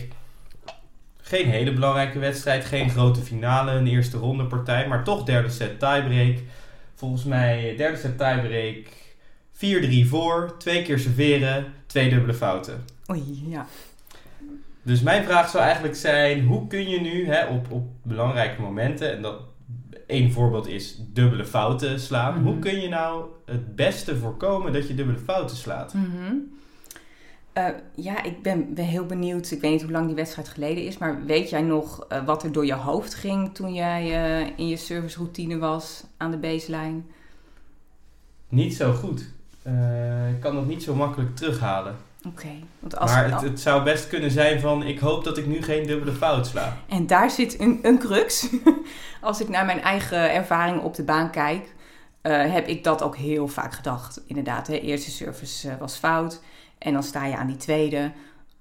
Geen 1.31 1.47
hele 1.47 1.73
belangrijke 1.73 2.19
wedstrijd, 2.19 2.64
geen 2.64 2.90
grote 2.90 3.21
finale, 3.21 3.71
een 3.73 3.87
eerste 3.87 4.16
ronde 4.16 4.45
partij, 4.45 4.88
maar 4.88 5.05
toch 5.05 5.25
derde 5.25 5.49
set 5.51 5.79
tiebreak. 5.79 6.37
Volgens 6.95 7.25
mij 7.25 7.75
derde 7.77 7.97
set 7.97 8.19
tiebreak 8.19 8.87
4-3 10.05 10.09
voor, 10.09 10.55
twee 10.59 10.83
keer 10.83 10.99
serveren, 10.99 11.64
twee 11.87 12.11
dubbele 12.11 12.35
fouten. 12.35 12.85
Oei, 13.11 13.43
ja. 13.49 13.66
Dus 14.83 15.01
mijn 15.01 15.25
vraag 15.25 15.49
zou 15.49 15.64
eigenlijk 15.64 15.97
zijn: 15.97 16.45
hoe 16.45 16.66
kun 16.66 16.88
je 16.88 17.01
nu 17.01 17.27
hè, 17.27 17.47
op, 17.47 17.71
op 17.71 17.88
belangrijke 18.03 18.61
momenten, 18.61 19.12
en 19.16 19.23
dat 19.23 19.40
één 20.07 20.33
voorbeeld 20.33 20.69
is 20.69 21.01
dubbele 21.12 21.45
fouten 21.45 22.01
slaan, 22.01 22.35
Mhm. 22.35 22.43
hoe 22.45 22.59
kun 22.59 22.81
je 22.81 22.88
nou 22.88 23.25
het 23.47 23.77
beste 23.77 24.16
voorkomen 24.16 24.73
dat 24.73 24.88
je 24.88 24.95
dubbele 24.95 25.19
fouten 25.19 25.57
slaat? 25.57 25.95
Mhm. 25.95 26.35
Eh, 27.53 27.67
ja, 27.95 28.23
ik 28.23 28.43
ben, 28.43 28.75
ben 28.75 28.85
heel 28.85 29.07
benieuwd. 29.07 29.51
Ik 29.51 29.61
weet 29.61 29.71
niet 29.71 29.83
hoe 29.83 29.91
lang 29.91 30.07
die 30.07 30.15
wedstrijd 30.15 30.49
geleden 30.49 30.85
is, 30.85 30.99
maar 30.99 31.25
weet 31.25 31.51
jij 31.51 31.63
nog 31.63 32.05
eh, 32.09 32.25
wat 32.25 32.43
er 32.43 32.53
door 32.53 32.67
je 32.67 32.75
hoofd 32.75 33.15
ging 33.15 33.55
toen 33.55 33.75
jij 33.75 34.03
eh, 34.03 34.53
in 34.57 34.69
je 34.69 34.77
serviceroutine 34.77 35.59
was 35.59 36.05
aan 36.17 36.31
de 36.31 36.37
baseline? 36.37 37.01
Niet 38.49 38.75
zo 38.75 38.93
goed. 38.93 39.21
Ik 40.35 40.41
kan 40.41 40.55
dat 40.55 40.67
niet 40.67 40.83
zo 40.83 40.95
makkelijk 40.95 41.37
terughalen. 41.37 41.97
Oké, 42.27 42.49
want 42.79 42.97
als 42.97 43.11
maar 43.11 43.31
het, 43.31 43.41
het 43.41 43.61
zou 43.61 43.83
best 43.83 44.09
kunnen 44.09 44.31
zijn 44.31 44.61
van: 44.61 44.83
ik 44.83 44.99
hoop 44.99 45.25
dat 45.25 45.39
ik 45.39 45.47
nu 45.47 45.63
geen 45.63 45.87
dubbele 45.87 46.13
fout 46.13 46.47
sla. 46.47 46.77
En 46.89 47.07
daar 47.07 47.31
zit 47.31 47.61
een, 47.61 47.79
een 47.83 47.99
crux. 47.99 48.49
Als 49.21 49.41
ik 49.41 49.49
naar 49.49 49.65
mijn 49.65 49.81
eigen 49.81 50.33
ervaringen 50.33 50.83
op 50.83 50.95
de 50.95 51.03
baan 51.03 51.31
kijk, 51.31 51.75
heb 52.23 52.67
ik 52.67 52.85
dat 52.85 53.03
ook 53.03 53.17
heel 53.17 53.49
vaak 53.49 53.75
gedacht. 53.75 54.21
Inderdaad, 54.27 54.67
de 54.67 54.81
eerste 54.81 55.11
service 55.11 55.77
was 55.79 55.97
fout. 55.97 56.41
En 56.81 56.93
dan 56.93 57.03
sta 57.03 57.27
je 57.27 57.37
aan 57.37 57.47
die 57.47 57.57
tweede. 57.57 58.12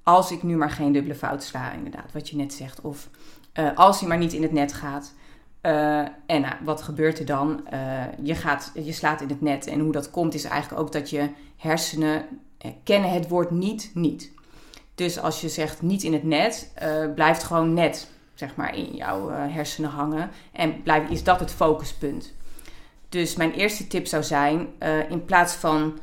Als 0.03 0.31
ik 0.31 0.43
nu 0.43 0.55
maar 0.57 0.71
geen 0.71 0.91
dubbele 0.91 1.15
fout 1.15 1.43
sla, 1.43 1.71
inderdaad, 1.71 2.11
wat 2.13 2.29
je 2.29 2.35
net 2.35 2.53
zegt. 2.53 2.81
Of 2.81 3.09
eh, 3.53 3.75
als 3.75 3.99
hij 3.99 4.09
maar 4.09 4.17
niet 4.17 4.33
in 4.33 4.41
het 4.41 4.51
net 4.51 4.73
gaat. 4.73 5.13
Eh, 5.61 5.99
en 6.25 6.41
nou, 6.41 6.53
wat 6.63 6.81
gebeurt 6.81 7.19
er 7.19 7.25
dan? 7.25 7.67
Eh, 7.67 8.03
je, 8.23 8.35
gaat, 8.35 8.71
je 8.73 8.91
slaat 8.91 9.21
in 9.21 9.29
het 9.29 9.41
net. 9.41 9.67
En 9.67 9.79
hoe 9.79 9.91
dat 9.91 10.09
komt 10.09 10.33
is 10.33 10.43
eigenlijk 10.43 10.81
ook 10.81 10.91
dat 10.91 11.09
je 11.09 11.29
hersenen 11.57 12.25
eh, 12.57 12.71
kennen 12.83 13.11
het 13.11 13.27
woord 13.27 13.51
niet, 13.51 13.91
niet. 13.93 14.31
Dus 14.95 15.19
als 15.19 15.41
je 15.41 15.49
zegt 15.49 15.81
niet 15.81 16.03
in 16.03 16.13
het 16.13 16.23
net, 16.23 16.71
eh, 16.75 17.13
blijft 17.15 17.43
gewoon 17.43 17.73
net 17.73 18.07
zeg 18.39 18.55
maar, 18.55 18.75
in 18.75 18.95
jouw 18.95 19.29
eh, 19.29 19.53
hersenen 19.53 19.89
hangen. 19.89 20.29
En 20.51 20.83
blijf, 20.83 21.09
is 21.09 21.23
dat 21.23 21.39
het 21.39 21.51
focuspunt. 21.51 22.33
Dus 23.09 23.35
mijn 23.35 23.51
eerste 23.51 23.87
tip 23.87 24.07
zou 24.07 24.23
zijn, 24.23 24.67
eh, 24.77 25.09
in 25.09 25.25
plaats 25.25 25.53
van 25.53 25.99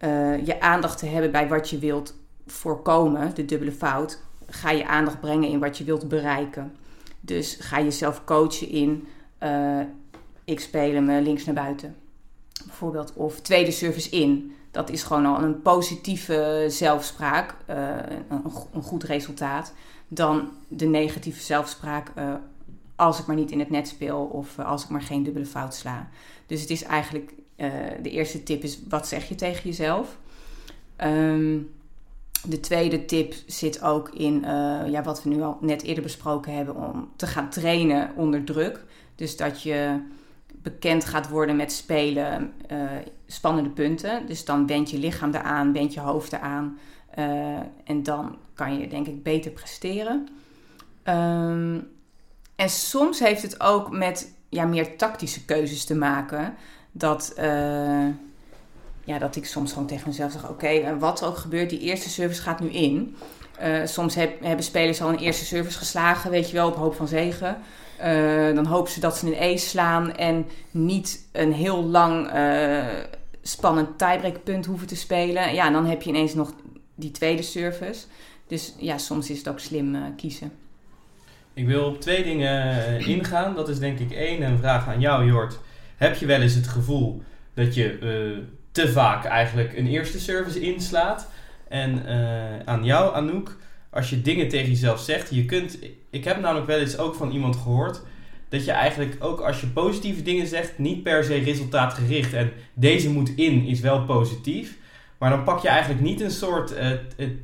eh, 0.00 0.46
je 0.46 0.60
aandacht 0.60 0.98
te 0.98 1.06
hebben 1.06 1.30
bij 1.30 1.48
wat 1.48 1.70
je 1.70 1.78
wilt 1.78 2.14
voorkomen, 2.46 3.34
de 3.34 3.44
dubbele 3.44 3.72
fout, 3.72 4.22
ga 4.46 4.70
je 4.70 4.86
aandacht 4.86 5.20
brengen 5.20 5.48
in 5.48 5.58
wat 5.58 5.78
je 5.78 5.84
wilt 5.84 6.08
bereiken. 6.08 6.72
Dus 7.20 7.56
ga 7.60 7.80
jezelf 7.80 8.24
coachen 8.24 8.68
in, 8.68 9.06
eh, 9.38 9.80
ik 10.44 10.60
speel 10.60 10.94
hem 10.94 11.08
eh, 11.08 11.22
links 11.22 11.44
naar 11.44 11.54
buiten. 11.54 11.96
Bijvoorbeeld, 12.64 13.12
of 13.12 13.40
tweede 13.40 13.70
service 13.70 14.10
in. 14.10 14.54
Dat 14.70 14.90
is 14.90 15.02
gewoon 15.02 15.26
al 15.26 15.42
een 15.42 15.62
positieve 15.62 16.64
zelfspraak, 16.68 17.54
een, 17.66 18.44
een 18.72 18.82
goed 18.82 19.02
resultaat 19.02 19.72
dan 20.08 20.50
de 20.68 20.86
negatieve 20.86 21.42
zelfspraak 21.42 22.12
als 22.96 23.18
ik 23.18 23.26
maar 23.26 23.36
niet 23.36 23.50
in 23.50 23.58
het 23.58 23.70
net 23.70 23.88
speel 23.88 24.18
of 24.18 24.58
als 24.58 24.82
ik 24.82 24.88
maar 24.88 25.02
geen 25.02 25.22
dubbele 25.22 25.46
fout 25.46 25.74
sla. 25.74 26.08
Dus 26.46 26.60
het 26.60 26.70
is 26.70 26.82
eigenlijk, 26.82 27.32
eh, 27.60 27.72
de 28.02 28.10
eerste 28.10 28.42
tip 28.42 28.62
is 28.62 28.78
wat 28.88 29.08
zeg 29.08 29.28
je 29.28 29.34
tegen 29.34 29.62
jezelf? 29.62 30.18
Ehm, 30.96 31.58
de 32.48 32.60
tweede 32.60 33.04
tip 33.04 33.34
zit 33.46 33.82
ook 33.82 34.08
in 34.08 34.44
eh, 34.44 34.80
ja, 34.86 35.02
wat 35.02 35.22
we 35.22 35.28
nu 35.28 35.42
al 35.42 35.58
net 35.60 35.82
eerder 35.82 36.02
besproken 36.02 36.54
hebben, 36.54 36.76
om 36.76 37.08
te 37.16 37.26
gaan 37.26 37.50
trainen 37.50 38.10
onder 38.16 38.44
druk. 38.44 38.84
Dus 39.14 39.36
dat 39.36 39.62
je 39.62 40.02
bekend 40.62 41.04
gaat 41.04 41.28
worden 41.28 41.56
met 41.56 41.72
spelen 41.72 42.52
eh, 42.66 42.82
spannende 43.26 43.70
punten. 43.70 44.26
Dus 44.26 44.44
dan 44.44 44.66
bent 44.66 44.90
je 44.90 44.98
lichaam 44.98 45.34
eraan, 45.34 45.72
bent 45.72 45.94
je 45.94 46.00
hoofd 46.00 46.32
eraan. 46.32 46.78
En 47.84 48.02
dan 48.02 48.36
kan 48.54 48.78
je 48.78 48.88
denk 48.88 49.06
ik 49.06 49.22
beter 49.22 49.50
presteren. 49.50 50.28
Ehm, 51.02 51.80
en 52.56 52.68
soms 52.68 53.18
heeft 53.18 53.42
het 53.42 53.60
ook 53.60 53.90
met 53.90 54.34
ja, 54.48 54.64
meer 54.64 54.96
tactische 54.96 55.44
keuzes 55.44 55.84
te 55.84 55.94
maken. 55.94 56.54
Dat, 56.92 57.32
eh, 57.36 58.06
ja, 59.04 59.18
dat 59.18 59.36
ik 59.36 59.46
soms 59.46 59.72
gewoon 59.72 59.86
tegen 59.86 60.08
mezelf 60.08 60.32
zeg: 60.32 60.48
Oké, 60.48 60.98
wat 60.98 61.20
er 61.20 61.26
ook 61.26 61.36
gebeurt, 61.36 61.70
die 61.70 61.80
eerste 61.80 62.08
service 62.08 62.42
gaat 62.42 62.60
nu 62.60 62.68
in. 62.70 63.16
Eh, 63.58 63.84
soms 63.84 64.14
heb- 64.14 64.42
hebben 64.42 64.64
spelers 64.64 65.02
al 65.02 65.08
een 65.08 65.18
eerste 65.18 65.44
service 65.44 65.78
geslagen, 65.78 66.30
weet 66.30 66.48
je 66.50 66.56
wel, 66.56 66.68
op 66.68 66.76
hoop 66.76 66.94
van 66.94 67.08
zegen. 67.08 67.56
Eh, 67.98 68.54
dan 68.54 68.66
hopen 68.66 68.92
ze 68.92 69.00
dat 69.00 69.16
ze 69.16 69.26
een 69.26 69.52
ace 69.52 69.66
slaan 69.68 70.16
en 70.16 70.46
niet 70.70 71.26
een 71.32 71.52
heel 71.52 71.84
lang 71.84 72.30
spannend 73.42 73.98
tiebreakpunt 73.98 74.66
hoeven 74.66 74.86
te 74.86 74.96
spelen. 74.96 75.54
Ja, 75.54 75.70
dan 75.70 75.86
heb 75.86 76.02
je 76.02 76.10
ineens 76.10 76.34
nog 76.34 76.52
die 76.94 77.10
tweede 77.10 77.42
service. 77.42 78.04
Dus 78.46 78.74
ja, 78.78 78.98
soms 78.98 79.30
is 79.30 79.38
het 79.38 79.48
ook 79.48 79.58
slim 79.60 79.96
kiezen. 80.16 80.52
Ik 81.54 81.66
wil 81.66 81.84
op 81.84 82.00
twee 82.00 82.22
dingen 82.22 83.00
ingaan. 83.06 83.54
Dat 83.54 83.68
is 83.68 83.78
denk 83.78 83.98
ik 83.98 84.10
één, 84.12 84.42
een 84.42 84.58
vraag 84.58 84.88
aan 84.88 85.00
jou, 85.00 85.26
Jort. 85.26 85.58
Heb 86.00 86.16
je 86.16 86.26
wel 86.26 86.40
eens 86.40 86.54
het 86.54 86.66
gevoel 86.66 87.22
dat 87.54 87.74
je 87.74 87.98
eh, 87.98 88.42
te 88.72 88.92
vaak 88.92 89.24
eigenlijk 89.24 89.76
een 89.76 89.86
eerste 89.86 90.20
service 90.20 90.60
inslaat? 90.60 91.28
En 91.68 92.06
eh, 92.06 92.58
aan 92.64 92.84
jou, 92.84 93.14
Anouk, 93.14 93.56
als 93.90 94.10
je 94.10 94.22
dingen 94.22 94.48
tegen 94.48 94.68
jezelf 94.68 95.00
zegt, 95.00 95.34
je 95.34 95.44
kunt... 95.44 95.78
Ik 96.10 96.24
heb 96.24 96.40
namelijk 96.40 96.66
wel 96.66 96.78
eens 96.78 96.98
ook 96.98 97.14
van 97.14 97.30
iemand 97.30 97.56
gehoord 97.56 98.02
dat 98.48 98.64
je 98.64 98.70
eigenlijk 98.70 99.16
ook 99.18 99.40
als 99.40 99.60
je 99.60 99.66
positieve 99.66 100.22
dingen 100.22 100.46
zegt, 100.46 100.78
niet 100.78 101.02
per 101.02 101.24
se 101.24 101.38
resultaatgericht. 101.38 102.32
En 102.32 102.52
deze 102.74 103.10
moet 103.10 103.32
in 103.36 103.64
is 103.64 103.80
wel 103.80 104.04
positief. 104.04 104.76
Maar 105.18 105.30
dan 105.30 105.44
pak 105.44 105.62
je 105.62 105.68
eigenlijk 105.68 106.00
niet 106.00 106.20
een 106.20 106.30
soort 106.30 106.74
eh, 106.74 106.88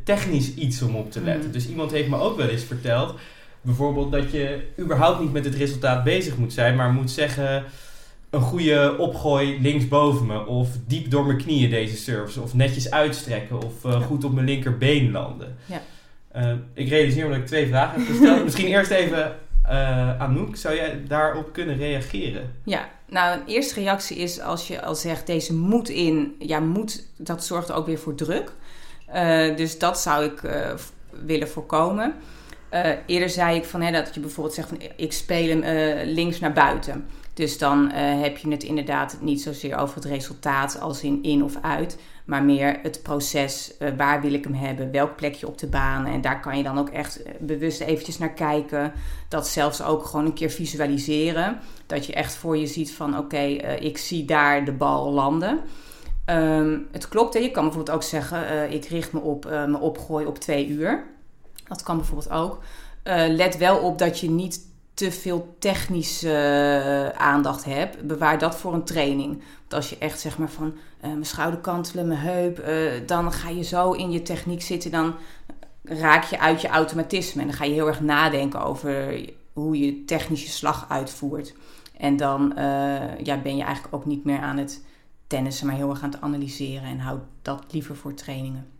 technisch 0.04 0.54
iets 0.54 0.82
om 0.82 0.96
op 0.96 1.10
te 1.10 1.20
letten. 1.20 1.46
Mm. 1.46 1.52
Dus 1.52 1.68
iemand 1.68 1.90
heeft 1.90 2.08
me 2.08 2.18
ook 2.18 2.36
wel 2.36 2.48
eens 2.48 2.64
verteld, 2.64 3.14
bijvoorbeeld 3.60 4.12
dat 4.12 4.30
je 4.30 4.60
überhaupt 4.78 5.20
niet 5.20 5.32
met 5.32 5.44
het 5.44 5.54
resultaat 5.54 6.04
bezig 6.04 6.36
moet 6.36 6.52
zijn, 6.52 6.76
maar 6.76 6.92
moet 6.92 7.10
zeggen 7.10 7.64
een 8.30 8.40
goede 8.40 8.94
opgooi 8.98 9.60
linksboven 9.60 10.26
me. 10.26 10.46
Of 10.46 10.68
diep 10.86 11.10
door 11.10 11.26
mijn 11.26 11.38
knieën 11.38 11.70
deze 11.70 11.96
service. 11.96 12.40
Of 12.40 12.54
netjes 12.54 12.90
uitstrekken. 12.90 13.56
Of 13.56 13.84
uh, 13.84 13.92
Ja. 13.92 14.00
goed 14.00 14.24
op 14.24 14.32
mijn 14.32 14.46
linkerbeen 14.46 15.10
landen. 15.10 15.56
Ja. 15.66 15.82
Uh, 16.36 16.52
ik 16.74 16.88
realiseer 16.88 17.24
me 17.24 17.30
dat 17.30 17.38
ik 17.40 17.46
twee 17.46 17.66
vragen 17.66 17.98
heb 18.00 18.08
gesteld. 18.08 18.44
Misschien 18.44 18.66
eerst 18.66 18.90
even 18.90 19.36
uh, 19.66 20.20
Anouk. 20.20 20.56
Zou 20.56 20.74
jij 20.74 21.02
daarop 21.08 21.52
kunnen 21.52 21.76
reageren? 21.76 22.52
Ja, 22.64 22.88
nou 23.08 23.38
een 23.38 23.46
eerste 23.46 23.80
reactie 23.80 24.16
is 24.16 24.40
als 24.40 24.68
je 24.68 24.82
al 24.82 24.94
zegt 24.94 25.26
deze 25.26 25.54
moet 25.54 25.88
in. 25.88 26.34
Ja, 26.38 26.60
moet, 26.60 27.06
dat 27.16 27.44
zorgt 27.44 27.72
ook 27.72 27.86
weer 27.86 27.98
voor 27.98 28.14
druk. 28.14 28.52
Dus 29.56 29.78
dat 29.78 30.00
zou 30.00 30.24
ik 30.24 30.40
willen 31.24 31.48
voorkomen. 31.48 32.14
Eerder 33.06 33.30
zei 33.30 33.56
ik 33.56 33.64
van, 33.64 33.80
hè, 33.80 33.92
dat 33.92 34.14
je 34.14 34.20
bijvoorbeeld 34.20 34.54
zegt 34.54 34.68
van 34.68 34.78
ik 34.96 35.12
speel 35.12 35.48
hem 35.48 35.62
links 36.08 36.38
naar 36.40 36.52
buiten. 36.52 37.06
Dus 37.36 37.58
dan 37.58 37.84
uh, 37.84 38.20
heb 38.20 38.36
je 38.36 38.50
het 38.50 38.62
inderdaad 38.62 39.16
niet 39.20 39.42
zozeer 39.42 39.76
over 39.76 39.94
het 39.94 40.04
resultaat 40.04 40.80
als 40.80 41.02
in 41.02 41.22
in 41.22 41.44
of 41.44 41.56
uit. 41.60 41.98
Maar 42.24 42.42
meer 42.42 42.78
het 42.82 43.02
proces, 43.02 43.74
uh, 43.78 43.88
waar 43.96 44.20
wil 44.20 44.32
ik 44.32 44.44
hem 44.44 44.54
hebben, 44.54 44.90
welk 44.90 45.16
plekje 45.16 45.46
op 45.46 45.58
de 45.58 45.66
baan. 45.66 46.06
En 46.06 46.20
daar 46.20 46.40
kan 46.40 46.56
je 46.56 46.62
dan 46.62 46.78
ook 46.78 46.88
echt 46.88 47.20
uh, 47.20 47.32
bewust 47.40 47.80
eventjes 47.80 48.18
naar 48.18 48.32
kijken. 48.32 48.92
Dat 49.28 49.48
zelfs 49.48 49.82
ook 49.82 50.04
gewoon 50.04 50.26
een 50.26 50.32
keer 50.32 50.50
visualiseren. 50.50 51.58
Dat 51.86 52.06
je 52.06 52.12
echt 52.12 52.36
voor 52.36 52.56
je 52.56 52.66
ziet 52.66 52.92
van 52.92 53.18
oké, 53.18 53.42
ik 53.80 53.98
zie 53.98 54.24
daar 54.24 54.64
de 54.64 54.72
bal 54.72 55.12
landen. 55.12 55.60
Um, 56.30 56.86
het 56.92 57.08
klopt, 57.08 57.34
hè? 57.34 57.40
je 57.40 57.50
kan 57.50 57.64
bijvoorbeeld 57.64 57.96
ook 57.96 58.02
zeggen, 58.02 58.72
ik 58.72 58.84
richt 58.84 59.12
me 59.12 59.20
op 59.20 59.44
mijn 59.44 59.76
opgooi 59.76 60.26
op 60.26 60.38
twee 60.38 60.68
uur. 60.68 61.04
Dat 61.68 61.82
kan 61.82 61.96
bijvoorbeeld 61.96 62.30
ook. 62.30 62.62
let 63.28 63.56
wel 63.56 63.78
op 63.78 63.98
dat 63.98 64.20
je 64.20 64.30
niet 64.30 64.60
te 64.96 65.12
veel 65.12 65.56
technische 65.58 66.28
uh, 66.28 67.08
aandacht 67.08 67.64
heb, 67.64 67.96
bewaar 68.02 68.38
dat 68.38 68.56
voor 68.56 68.74
een 68.74 68.84
training. 68.84 69.42
Want 69.58 69.74
als 69.74 69.90
je 69.90 69.98
echt 69.98 70.20
zeg 70.20 70.38
maar 70.38 70.50
van 70.50 70.66
uh, 70.66 71.00
mijn 71.00 71.26
schouder 71.26 71.60
kantelen, 71.60 72.06
mijn 72.06 72.20
heup, 72.20 72.58
uh, 72.58 73.06
dan 73.06 73.32
ga 73.32 73.48
je 73.48 73.62
zo 73.62 73.92
in 73.92 74.10
je 74.10 74.22
techniek 74.22 74.62
zitten, 74.62 74.90
dan 74.90 75.14
raak 75.82 76.24
je 76.24 76.40
uit 76.40 76.60
je 76.60 76.68
automatisme. 76.68 77.40
En 77.40 77.46
dan 77.46 77.56
ga 77.56 77.64
je 77.64 77.72
heel 77.72 77.86
erg 77.86 78.00
nadenken 78.00 78.64
over 78.64 79.24
hoe 79.52 79.78
je 79.78 80.04
technische 80.04 80.50
slag 80.50 80.86
uitvoert. 80.88 81.54
En 81.96 82.16
dan 82.16 82.52
ja, 83.22 83.40
ben 83.42 83.56
je 83.56 83.62
eigenlijk 83.62 83.94
ook 83.94 84.06
niet 84.06 84.24
meer 84.24 84.40
aan 84.40 84.56
het 84.56 84.84
tennissen, 85.26 85.66
maar 85.66 85.76
heel 85.76 85.90
erg 85.90 86.02
aan 86.02 86.10
het 86.10 86.20
analyseren. 86.20 86.88
En 86.88 86.98
houd 86.98 87.22
dat 87.42 87.64
liever 87.70 87.96
voor 87.96 88.14
trainingen. 88.14 88.75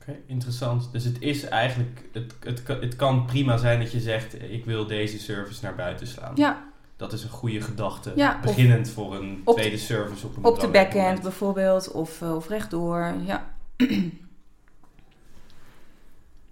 Oké, 0.00 0.10
okay, 0.10 0.22
interessant. 0.26 0.88
Dus 0.92 1.04
het 1.04 1.16
is 1.20 1.44
eigenlijk, 1.44 2.08
het, 2.12 2.34
het, 2.44 2.62
het 2.66 2.96
kan 2.96 3.24
prima 3.24 3.56
zijn 3.56 3.78
dat 3.80 3.92
je 3.92 4.00
zegt, 4.00 4.42
ik 4.42 4.64
wil 4.64 4.86
deze 4.86 5.18
service 5.18 5.64
naar 5.64 5.74
buiten 5.74 6.06
slaan. 6.06 6.32
Ja. 6.34 6.68
Dat 6.96 7.12
is 7.12 7.22
een 7.22 7.30
goede 7.30 7.60
gedachte. 7.60 8.12
Ja, 8.16 8.40
Beginnend 8.42 8.88
voor 8.88 9.14
een 9.14 9.42
tweede 9.44 9.70
de, 9.70 9.76
service 9.76 10.26
op 10.26 10.36
een 10.36 10.44
Op 10.44 10.60
de 10.60 10.88
moment. 10.94 11.22
bijvoorbeeld, 11.22 11.90
of, 11.90 12.20
uh, 12.20 12.34
of 12.34 12.48
rechtdoor, 12.48 13.14
ja. 13.26 13.54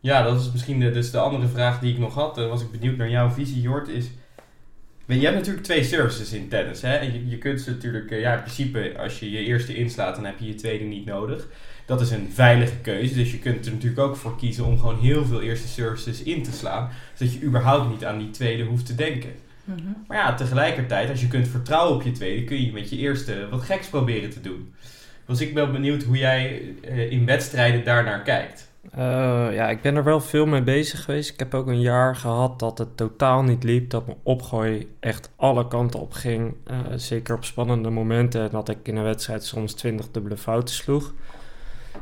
ja, 0.00 0.22
dat 0.22 0.40
is 0.40 0.52
misschien 0.52 0.80
de, 0.80 0.90
dus 0.90 1.10
de 1.10 1.18
andere 1.18 1.48
vraag 1.48 1.80
die 1.80 1.92
ik 1.92 1.98
nog 1.98 2.14
had. 2.14 2.34
Dan 2.34 2.48
was 2.48 2.62
ik 2.62 2.70
benieuwd 2.70 2.96
naar 2.96 3.10
jouw 3.10 3.30
visie, 3.30 3.60
Jort, 3.60 3.88
is... 3.88 4.10
Je 5.16 5.24
hebt 5.24 5.36
natuurlijk 5.36 5.64
twee 5.64 5.84
services 5.84 6.32
in 6.32 6.48
tennis. 6.48 6.82
Hè? 6.82 6.94
En 6.94 7.12
je, 7.12 7.28
je 7.28 7.38
kunt 7.38 7.60
ze 7.60 7.70
natuurlijk, 7.70 8.10
ja, 8.10 8.34
in 8.34 8.40
principe, 8.40 8.94
als 8.98 9.18
je 9.18 9.30
je 9.30 9.38
eerste 9.38 9.74
inslaat, 9.74 10.14
dan 10.14 10.24
heb 10.24 10.38
je 10.38 10.46
je 10.46 10.54
tweede 10.54 10.84
niet 10.84 11.04
nodig. 11.04 11.46
Dat 11.86 12.00
is 12.00 12.10
een 12.10 12.30
veilige 12.32 12.76
keuze. 12.76 13.14
Dus 13.14 13.30
je 13.30 13.38
kunt 13.38 13.66
er 13.66 13.72
natuurlijk 13.72 14.00
ook 14.00 14.16
voor 14.16 14.36
kiezen 14.36 14.64
om 14.64 14.78
gewoon 14.78 14.98
heel 14.98 15.24
veel 15.24 15.42
eerste 15.42 15.68
services 15.68 16.22
in 16.22 16.42
te 16.42 16.52
slaan. 16.52 16.90
Zodat 17.14 17.34
je 17.34 17.42
überhaupt 17.42 17.90
niet 17.90 18.04
aan 18.04 18.18
die 18.18 18.30
tweede 18.30 18.64
hoeft 18.64 18.86
te 18.86 18.94
denken. 18.94 19.30
Mm-hmm. 19.64 20.04
Maar 20.06 20.16
ja, 20.16 20.34
tegelijkertijd, 20.34 21.10
als 21.10 21.20
je 21.20 21.28
kunt 21.28 21.48
vertrouwen 21.48 21.94
op 21.94 22.02
je 22.02 22.12
tweede, 22.12 22.44
kun 22.44 22.64
je 22.64 22.72
met 22.72 22.90
je 22.90 22.96
eerste 22.96 23.48
wat 23.50 23.62
geks 23.62 23.86
proberen 23.86 24.30
te 24.30 24.40
doen. 24.40 24.72
Dus 25.26 25.40
ik 25.40 25.54
ben 25.54 25.72
benieuwd 25.72 26.02
hoe 26.02 26.16
jij 26.16 26.62
uh, 26.90 27.10
in 27.10 27.24
wedstrijden 27.24 27.84
daarnaar 27.84 28.22
kijkt. 28.22 28.67
Uh, 28.94 29.54
ja, 29.54 29.68
ik 29.68 29.82
ben 29.82 29.96
er 29.96 30.04
wel 30.04 30.20
veel 30.20 30.46
mee 30.46 30.62
bezig 30.62 31.04
geweest. 31.04 31.30
Ik 31.30 31.38
heb 31.38 31.54
ook 31.54 31.66
een 31.66 31.80
jaar 31.80 32.16
gehad 32.16 32.58
dat 32.58 32.78
het 32.78 32.96
totaal 32.96 33.42
niet 33.42 33.64
liep. 33.64 33.90
Dat 33.90 34.06
mijn 34.06 34.18
opgooi 34.22 34.94
echt 35.00 35.30
alle 35.36 35.68
kanten 35.68 36.00
op 36.00 36.12
ging. 36.12 36.54
Uh, 36.70 36.78
zeker 36.96 37.34
op 37.34 37.44
spannende 37.44 37.90
momenten. 37.90 38.50
Dat 38.50 38.68
ik 38.68 38.88
in 38.88 38.96
een 38.96 39.04
wedstrijd 39.04 39.44
soms 39.44 39.72
20 39.72 40.10
dubbele 40.10 40.36
fouten 40.36 40.74
sloeg. 40.74 41.14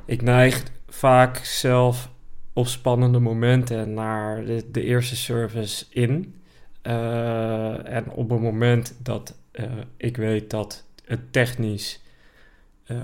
Ik 0.04 0.22
neig 0.22 0.62
vaak 0.88 1.36
zelf 1.36 2.10
op 2.52 2.66
spannende 2.66 3.18
momenten 3.18 3.94
naar 3.94 4.44
de, 4.44 4.82
eerste 4.82 5.16
service 5.16 5.84
in. 5.90 6.34
Uh, 6.82 7.92
en 7.92 8.10
op 8.10 8.30
het 8.30 8.40
moment 8.40 8.94
dat 9.02 9.34
ik 9.96 10.16
weet 10.16 10.50
dat 10.50 10.84
het 11.04 11.32
technisch 11.32 12.02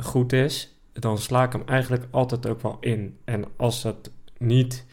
goed 0.01 0.33
is, 0.33 0.73
dan 0.93 1.19
sla 1.19 1.45
ik 1.45 1.53
hem 1.53 1.63
eigenlijk 1.67 2.05
altijd 2.11 2.47
ook 2.47 2.63
wel 2.63 2.77
in. 2.81 3.17
En 3.25 3.45
als 3.57 3.83
dat 3.83 4.11
niet, 4.39 4.87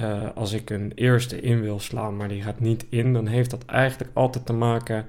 uh, 0.00 0.28
als 0.34 0.52
ik 0.52 0.70
een 0.70 0.92
eerste 0.94 1.40
in 1.40 1.60
wil 1.60 1.80
slaan, 1.80 2.16
maar 2.16 2.28
die 2.28 2.42
gaat 2.42 2.60
niet 2.60 2.86
in, 2.88 3.12
dan 3.12 3.26
heeft 3.26 3.50
dat 3.50 3.64
eigenlijk 3.64 4.10
altijd 4.14 4.46
te 4.46 4.52
maken, 4.52 5.06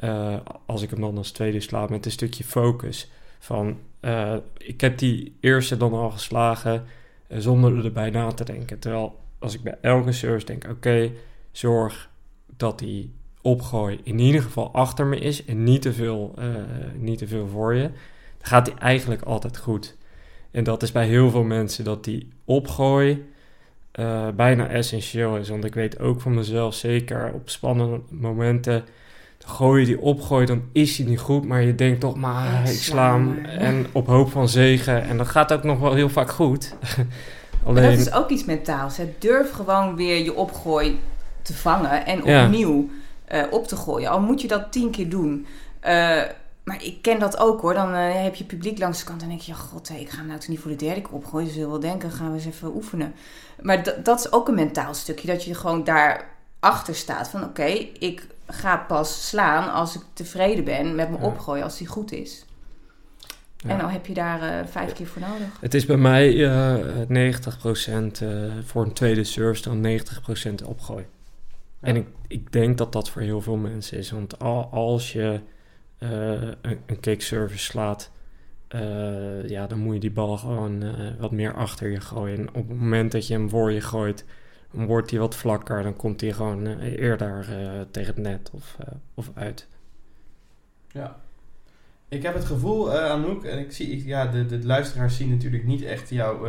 uh, 0.00 0.36
als 0.66 0.82
ik 0.82 0.90
hem 0.90 1.00
dan 1.00 1.16
als 1.16 1.30
tweede 1.30 1.60
sla, 1.60 1.86
met 1.86 2.04
een 2.04 2.10
stukje 2.10 2.44
focus. 2.44 3.10
Van, 3.38 3.78
uh, 4.00 4.36
ik 4.56 4.80
heb 4.80 4.98
die 4.98 5.36
eerste 5.40 5.76
dan 5.76 5.92
al 5.92 6.10
geslagen 6.10 6.84
zonder 7.28 7.84
erbij 7.84 8.10
na 8.10 8.32
te 8.32 8.44
denken. 8.44 8.78
Terwijl 8.78 9.18
als 9.38 9.54
ik 9.54 9.62
bij 9.62 9.78
elke 9.80 10.12
service 10.12 10.46
denk, 10.46 10.66
oké, 10.70 11.10
zorg 11.52 12.10
dat 12.56 12.78
die 12.78 13.12
opgooi 13.42 14.00
in 14.02 14.18
ieder 14.18 14.42
geval 14.42 14.72
achter 14.72 15.06
me 15.06 15.18
is 15.18 15.44
en 15.44 15.64
niet 15.64 15.82
te 15.82 15.92
veel, 15.92 16.34
niet 16.98 17.18
te 17.18 17.26
veel 17.26 17.46
voor 17.46 17.74
je 17.74 17.90
gaat 18.40 18.64
die 18.64 18.74
eigenlijk 18.74 19.22
altijd 19.22 19.58
goed. 19.58 19.96
En 20.50 20.64
dat 20.64 20.82
is 20.82 20.92
bij 20.92 21.06
heel 21.06 21.30
veel 21.30 21.42
mensen 21.42 21.84
dat 21.84 22.04
die 22.04 22.28
opgooi 22.44 23.24
uh, 23.94 24.28
bijna 24.36 24.68
essentieel 24.68 25.36
is. 25.36 25.48
Want 25.48 25.64
ik 25.64 25.74
weet 25.74 26.00
ook 26.00 26.20
van 26.20 26.34
mezelf, 26.34 26.74
zeker 26.74 27.32
op 27.34 27.50
spannende 27.50 28.00
momenten, 28.08 28.84
gooi 29.38 29.80
je 29.80 29.86
die 29.86 30.00
opgooi, 30.00 30.46
dan 30.46 30.62
is 30.72 30.98
hij 30.98 31.06
niet 31.06 31.18
goed. 31.18 31.44
Maar 31.44 31.62
je 31.62 31.74
denkt 31.74 32.00
toch, 32.00 32.16
maar 32.16 32.68
ik 32.68 32.76
sla 32.76 33.12
hem 33.12 33.44
en 33.44 33.86
op 33.92 34.06
hoop 34.06 34.30
van 34.30 34.48
zegen. 34.48 35.02
En 35.02 35.16
dat 35.16 35.28
gaat 35.28 35.52
ook 35.52 35.64
nog 35.64 35.78
wel 35.78 35.94
heel 35.94 36.08
vaak 36.08 36.30
goed. 36.30 36.74
Alleen... 37.64 37.90
Dat 37.90 38.06
is 38.06 38.12
ook 38.12 38.30
iets 38.30 38.44
mentaals. 38.44 38.96
Hè? 38.96 39.14
Durf 39.18 39.50
gewoon 39.50 39.96
weer 39.96 40.24
je 40.24 40.34
opgooi 40.34 40.98
te 41.42 41.54
vangen 41.54 42.06
en 42.06 42.18
opnieuw 42.18 42.88
ja. 43.28 43.46
uh, 43.46 43.52
op 43.52 43.66
te 43.66 43.76
gooien. 43.76 44.10
Al 44.10 44.20
moet 44.20 44.40
je 44.40 44.48
dat 44.48 44.72
tien 44.72 44.90
keer 44.90 45.08
doen. 45.08 45.46
Uh, 45.86 46.22
maar 46.70 46.84
ik 46.84 47.02
ken 47.02 47.18
dat 47.18 47.38
ook 47.38 47.60
hoor. 47.60 47.74
Dan 47.74 47.94
uh, 47.94 48.22
heb 48.22 48.34
je 48.34 48.44
publiek 48.44 48.78
langs 48.78 48.98
de 48.98 49.04
kant 49.04 49.22
en 49.22 49.28
denk 49.28 49.40
je... 49.40 49.52
Ja, 49.52 49.58
god, 49.58 49.88
hey, 49.88 50.00
ik 50.00 50.10
ga 50.10 50.16
hem 50.16 50.26
nou 50.26 50.38
toch 50.38 50.48
niet 50.48 50.58
voor 50.58 50.70
de 50.70 50.76
derde 50.76 51.00
keer 51.00 51.12
opgooien. 51.12 51.48
Ze 51.48 51.52
zullen 51.52 51.70
wel 51.70 51.80
denken, 51.80 52.10
gaan 52.10 52.28
we 52.28 52.34
eens 52.34 52.46
even 52.46 52.74
oefenen. 52.74 53.14
Maar 53.62 54.02
dat 54.02 54.18
is 54.18 54.32
ook 54.32 54.48
een 54.48 54.54
mentaal 54.54 54.94
stukje. 54.94 55.26
Dat 55.26 55.44
je 55.44 55.54
gewoon 55.54 55.84
daarachter 55.84 56.94
staat 56.94 57.28
van... 57.28 57.40
Oké, 57.40 57.50
okay, 57.50 57.90
ik 57.98 58.26
ga 58.46 58.76
pas 58.76 59.28
slaan 59.28 59.72
als 59.72 59.94
ik 59.94 60.02
tevreden 60.12 60.64
ben 60.64 60.94
met 60.94 61.10
mijn 61.10 61.22
ja. 61.22 61.28
opgooi. 61.28 61.62
Als 61.62 61.78
die 61.78 61.86
goed 61.86 62.12
is. 62.12 62.44
Ja. 63.56 63.70
En 63.70 63.78
dan 63.78 63.88
heb 63.88 64.06
je 64.06 64.14
daar 64.14 64.42
uh, 64.42 64.66
vijf 64.66 64.92
keer 64.92 65.06
voor 65.06 65.22
nodig. 65.22 65.60
Het 65.60 65.74
is 65.74 65.86
bij 65.86 65.96
mij 65.96 66.34
uh, 66.34 66.74
90% 67.08 68.22
uh, 68.22 68.52
voor 68.64 68.84
een 68.84 68.92
tweede 68.92 69.24
service 69.24 69.62
dan 69.62 70.00
90% 70.62 70.66
opgooi. 70.66 71.06
Ja. 71.80 71.88
En 71.88 71.96
ik, 71.96 72.06
ik 72.26 72.52
denk 72.52 72.78
dat 72.78 72.92
dat 72.92 73.10
voor 73.10 73.22
heel 73.22 73.40
veel 73.40 73.56
mensen 73.56 73.98
is. 73.98 74.10
Want 74.10 74.38
al, 74.38 74.68
als 74.72 75.12
je 75.12 75.40
een, 76.00 76.78
een 76.86 77.00
kick 77.00 77.22
service 77.22 77.64
slaat, 77.64 78.10
uh, 78.74 79.48
ja, 79.48 79.66
dan 79.66 79.78
moet 79.78 79.94
je 79.94 80.00
die 80.00 80.10
bal 80.10 80.36
gewoon 80.36 80.84
uh, 80.84 80.92
wat 81.18 81.30
meer 81.30 81.54
achter 81.54 81.90
je 81.90 82.00
gooien. 82.00 82.38
En 82.38 82.48
op 82.48 82.68
het 82.68 82.78
moment 82.78 83.12
dat 83.12 83.26
je 83.26 83.32
hem 83.32 83.48
voor 83.48 83.72
je 83.72 83.80
gooit, 83.80 84.24
wordt 84.70 85.10
hij 85.10 85.20
wat 85.20 85.36
vlakker. 85.36 85.82
Dan 85.82 85.96
komt 85.96 86.20
hij 86.20 86.32
gewoon 86.32 86.78
eerder 86.80 87.46
tegen 87.90 88.14
het 88.14 88.22
net 88.22 88.50
of, 88.52 88.76
of 89.14 89.30
uit. 89.34 89.66
Ja. 90.88 91.16
Ik 92.08 92.22
heb 92.22 92.34
het 92.34 92.44
gevoel, 92.44 92.92
Anouk, 92.92 93.44
en 93.44 93.58
ik 93.58 93.72
zie, 93.72 94.06
ja, 94.06 94.26
de, 94.26 94.46
de 94.46 94.66
luisteraars 94.66 95.16
zien 95.16 95.30
natuurlijk 95.30 95.64
niet 95.64 95.82
echt 95.82 96.08
jouw 96.08 96.46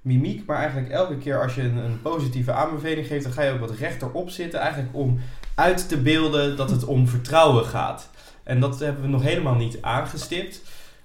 mimiek, 0.00 0.46
maar 0.46 0.56
eigenlijk 0.56 0.90
elke 0.90 1.18
keer 1.18 1.42
als 1.42 1.54
je 1.54 1.62
een, 1.62 1.76
een 1.76 2.02
positieve 2.02 2.52
aanbeveling 2.52 3.06
geeft, 3.06 3.24
dan 3.24 3.32
ga 3.32 3.42
je 3.42 3.52
ook 3.52 3.60
wat 3.60 3.70
rechterop 3.70 4.30
zitten, 4.30 4.60
eigenlijk 4.60 4.94
om 4.96 5.18
uit 5.54 5.88
te 5.88 6.02
beelden 6.02 6.56
dat 6.56 6.70
het 6.70 6.84
om 6.84 7.08
vertrouwen 7.08 7.64
gaat. 7.64 8.10
En 8.42 8.60
dat 8.60 8.80
hebben 8.80 9.02
we 9.02 9.08
nog 9.08 9.22
helemaal 9.22 9.54
niet 9.54 9.78
aangestipt. 9.82 10.62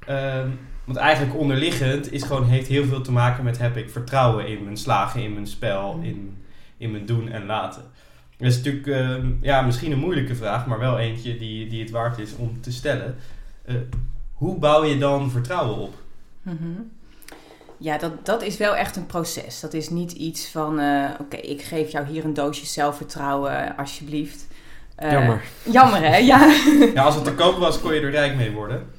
Um, 0.10 0.60
want 0.86 1.00
eigenlijk 1.00 1.38
onderliggend 1.38 2.12
is 2.12 2.23
gewoon, 2.23 2.45
heeft 2.45 2.67
heel 2.67 2.86
veel 2.86 3.02
te 3.02 3.12
maken 3.12 3.43
met 3.43 3.58
heb 3.58 3.78
ik 3.78 3.89
vertrouwen 3.89 4.47
in 4.47 4.63
mijn 4.63 4.78
slagen, 4.78 5.23
in 5.23 5.34
mijn 5.34 5.47
spel, 5.47 6.00
in, 6.02 6.43
in 6.78 6.91
mijn 6.91 7.06
doen 7.06 7.30
en 7.30 7.45
laten. 7.45 7.82
Dat 8.38 8.47
is 8.47 8.56
natuurlijk 8.58 8.86
uh, 8.86 9.17
ja, 9.41 9.62
misschien 9.62 9.91
een 9.91 10.00
moeilijke 10.00 10.36
vraag, 10.36 10.65
maar 10.65 10.80
wel 10.80 11.00
eentje 11.00 11.38
die, 11.38 11.67
die 11.67 11.82
het 11.82 11.89
waard 11.89 12.19
is 12.19 12.36
om 12.36 12.62
te 12.62 12.71
stellen. 12.71 13.15
Uh, 13.65 13.76
hoe 14.34 14.58
bouw 14.58 14.84
je 14.84 14.97
dan 14.97 15.32
vertrouwen 15.32 15.78
op? 15.78 15.93
Mm-hmm. 16.41 16.91
Ja, 17.78 17.97
dat, 17.97 18.26
dat 18.26 18.41
is 18.41 18.58
wel 18.58 18.76
echt 18.76 18.95
een 18.95 19.06
proces. 19.06 19.60
Dat 19.60 19.73
is 19.73 19.89
niet 19.89 20.12
iets 20.12 20.50
van, 20.50 20.80
eh, 20.80 21.10
oké, 21.19 21.36
ik 21.38 21.62
geef 21.62 21.91
jou 21.91 22.08
hier 22.08 22.26
een 22.26 22.34
doosje 22.34 22.65
zelfvertrouwen, 22.65 23.78
alsjeblieft. 23.78 24.46
Uh, 25.03 25.12
jammer. 25.12 25.41
Jammer, 25.63 26.01
hè? 26.01 26.17
Ja. 26.17 26.53
ja, 26.93 27.03
als 27.03 27.15
het 27.15 27.23
te 27.23 27.33
koop 27.33 27.57
was, 27.57 27.81
kon 27.81 27.93
je 27.93 28.01
er 28.01 28.12
rijk 28.12 28.36
mee 28.36 28.51
worden. 28.51 28.89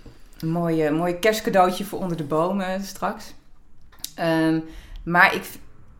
Een 0.40 0.50
mooi, 0.50 0.90
mooi 0.90 1.18
kerstcadeautje 1.18 1.84
voor 1.84 1.98
onder 1.98 2.16
de 2.16 2.24
bomen 2.24 2.84
straks. 2.84 3.34
Um, 4.20 4.64
maar 5.02 5.34
ik, 5.34 5.44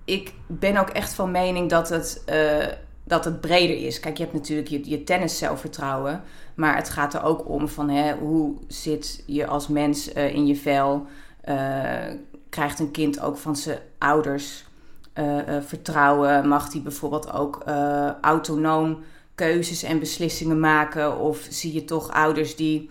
ik 0.04 0.32
ben 0.46 0.76
ook 0.76 0.88
echt 0.88 1.12
van 1.12 1.30
mening 1.30 1.70
dat 1.70 1.88
het, 1.88 2.22
uh, 2.32 2.66
dat 3.04 3.24
het 3.24 3.40
breder 3.40 3.76
is. 3.76 4.00
Kijk, 4.00 4.16
je 4.16 4.22
hebt 4.22 4.34
natuurlijk 4.34 4.68
je, 4.68 4.90
je 4.90 5.04
tennis 5.04 5.38
zelfvertrouwen. 5.38 6.22
Maar 6.54 6.76
het 6.76 6.88
gaat 6.88 7.14
er 7.14 7.22
ook 7.22 7.48
om 7.48 7.68
van 7.68 7.88
hè, 7.88 8.14
hoe 8.14 8.54
zit 8.66 9.22
je 9.26 9.46
als 9.46 9.68
mens 9.68 10.14
uh, 10.14 10.34
in 10.34 10.46
je 10.46 10.56
vel. 10.56 11.06
Uh, 11.44 11.54
krijgt 12.48 12.78
een 12.78 12.90
kind 12.90 13.20
ook 13.20 13.36
van 13.36 13.56
zijn 13.56 13.78
ouders 13.98 14.66
vertrouwen? 15.60 16.48
Mag 16.48 16.68
die 16.68 16.80
bijvoorbeeld 16.80 17.32
ook 17.32 17.62
autonoom 18.20 18.98
keuzes 19.38 19.82
en 19.82 19.98
beslissingen 19.98 20.60
maken? 20.60 21.18
Of 21.18 21.46
zie 21.50 21.72
je 21.72 21.84
toch 21.84 22.10
ouders 22.10 22.56
die 22.56 22.90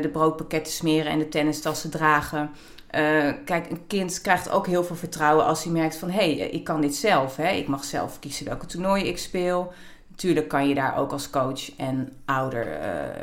de 0.00 0.08
broodpakketten 0.12 0.72
smeren 0.72 1.12
en 1.12 1.18
de 1.18 1.28
tennistassen 1.28 1.90
dragen? 1.90 2.50
Uh, 2.96 3.32
kijk, 3.44 3.70
een 3.70 3.86
kind 3.86 4.20
krijgt 4.20 4.50
ook 4.50 4.66
heel 4.66 4.84
veel 4.84 4.96
vertrouwen 4.96 5.44
als 5.44 5.64
hij 5.64 5.72
merkt 5.72 5.96
van... 5.96 6.10
hé, 6.10 6.36
hey, 6.36 6.48
ik 6.48 6.64
kan 6.64 6.80
dit 6.80 6.94
zelf. 6.94 7.36
Hè? 7.36 7.48
Ik 7.48 7.66
mag 7.66 7.84
zelf 7.84 8.18
kiezen 8.18 8.46
welke 8.46 8.66
toernooien 8.66 9.06
ik 9.06 9.18
speel. 9.18 9.72
Natuurlijk 10.08 10.48
kan 10.48 10.68
je 10.68 10.74
daar 10.74 10.96
ook 10.96 11.12
als 11.12 11.30
coach 11.30 11.76
en 11.76 12.12
ouder 12.24 12.66
uh, 12.66 13.22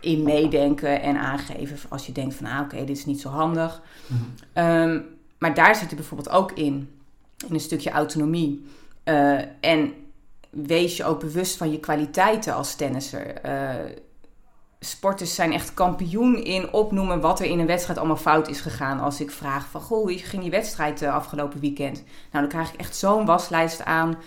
in 0.00 0.22
meedenken 0.22 1.02
en 1.02 1.16
aangeven... 1.16 1.78
als 1.88 2.06
je 2.06 2.12
denkt 2.12 2.34
van, 2.34 2.46
ah, 2.46 2.60
oké, 2.60 2.76
dit 2.76 2.96
is 2.96 3.06
niet 3.06 3.20
zo 3.20 3.28
handig. 3.28 3.82
Mm 4.06 4.16
-hmm. 4.52 4.64
um, 4.64 5.04
maar 5.38 5.54
daar 5.54 5.76
zit 5.76 5.90
er 5.90 5.96
bijvoorbeeld 5.96 6.30
ook 6.30 6.52
in, 6.52 6.90
in 7.48 7.54
een 7.54 7.60
stukje 7.60 7.90
autonomie. 7.90 8.66
En 9.60 9.92
wees 10.50 10.96
je 10.96 11.04
ook 11.04 11.20
bewust 11.20 11.56
van 11.56 11.70
je 11.70 11.80
kwaliteiten 11.80 12.54
als 12.54 12.74
tennisser 12.74 13.40
sporters 14.80 15.34
zijn 15.34 15.52
echt 15.52 15.74
kampioen 15.74 16.44
in 16.44 16.72
opnoemen 16.72 17.20
wat 17.20 17.40
er 17.40 17.46
in 17.46 17.58
een 17.58 17.66
wedstrijd 17.66 17.98
allemaal 17.98 18.16
fout 18.16 18.48
is 18.48 18.60
gegaan. 18.60 19.00
Als 19.00 19.20
ik 19.20 19.30
vraag 19.30 19.66
van, 19.70 19.80
goh, 19.80 20.02
hoe 20.02 20.18
ging 20.18 20.42
die 20.42 20.50
wedstrijd 20.50 21.02
uh, 21.02 21.14
afgelopen 21.14 21.60
weekend? 21.60 21.94
Nou, 22.32 22.44
dan 22.44 22.48
krijg 22.48 22.72
ik 22.72 22.80
echt 22.80 22.96
zo'n 22.96 23.24
waslijst 23.24 23.84
aan. 23.84 24.18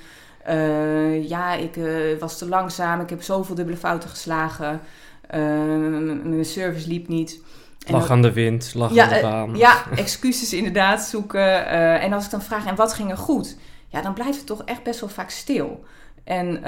Uh, 0.49 1.29
ja, 1.29 1.53
ik 1.53 1.79
was 2.19 2.37
te 2.37 2.47
langzaam, 2.47 3.01
ik 3.01 3.09
heb 3.09 3.21
zoveel 3.21 3.55
dubbele 3.55 3.77
fouten 3.77 4.09
geslagen. 4.09 4.81
mijn 5.29 6.45
service 6.45 6.87
liep 6.87 7.07
niet. 7.07 7.39
Lag 7.87 8.09
aan 8.09 8.21
de 8.21 8.33
wind, 8.33 8.71
lag 8.73 8.93
ja, 8.93 9.03
aan 9.03 9.13
de 9.13 9.21
baan. 9.21 9.55
ja, 9.55 9.83
excuses 9.95 10.53
inderdaad 10.53 11.01
zoeken. 11.01 11.67
en 11.99 12.13
als 12.13 12.25
ik 12.25 12.31
dan 12.31 12.41
vraag, 12.41 12.65
en 12.65 12.75
wat 12.75 12.93
ging 12.93 13.11
er 13.11 13.17
goed? 13.17 13.57
Ja, 13.87 14.01
dan 14.01 14.13
blijft 14.13 14.37
het 14.37 14.45
toch 14.45 14.63
echt 14.63 14.83
best 14.83 14.99
wel 14.99 15.09
vaak 15.09 15.29
stil. 15.29 15.83
En 16.23 16.63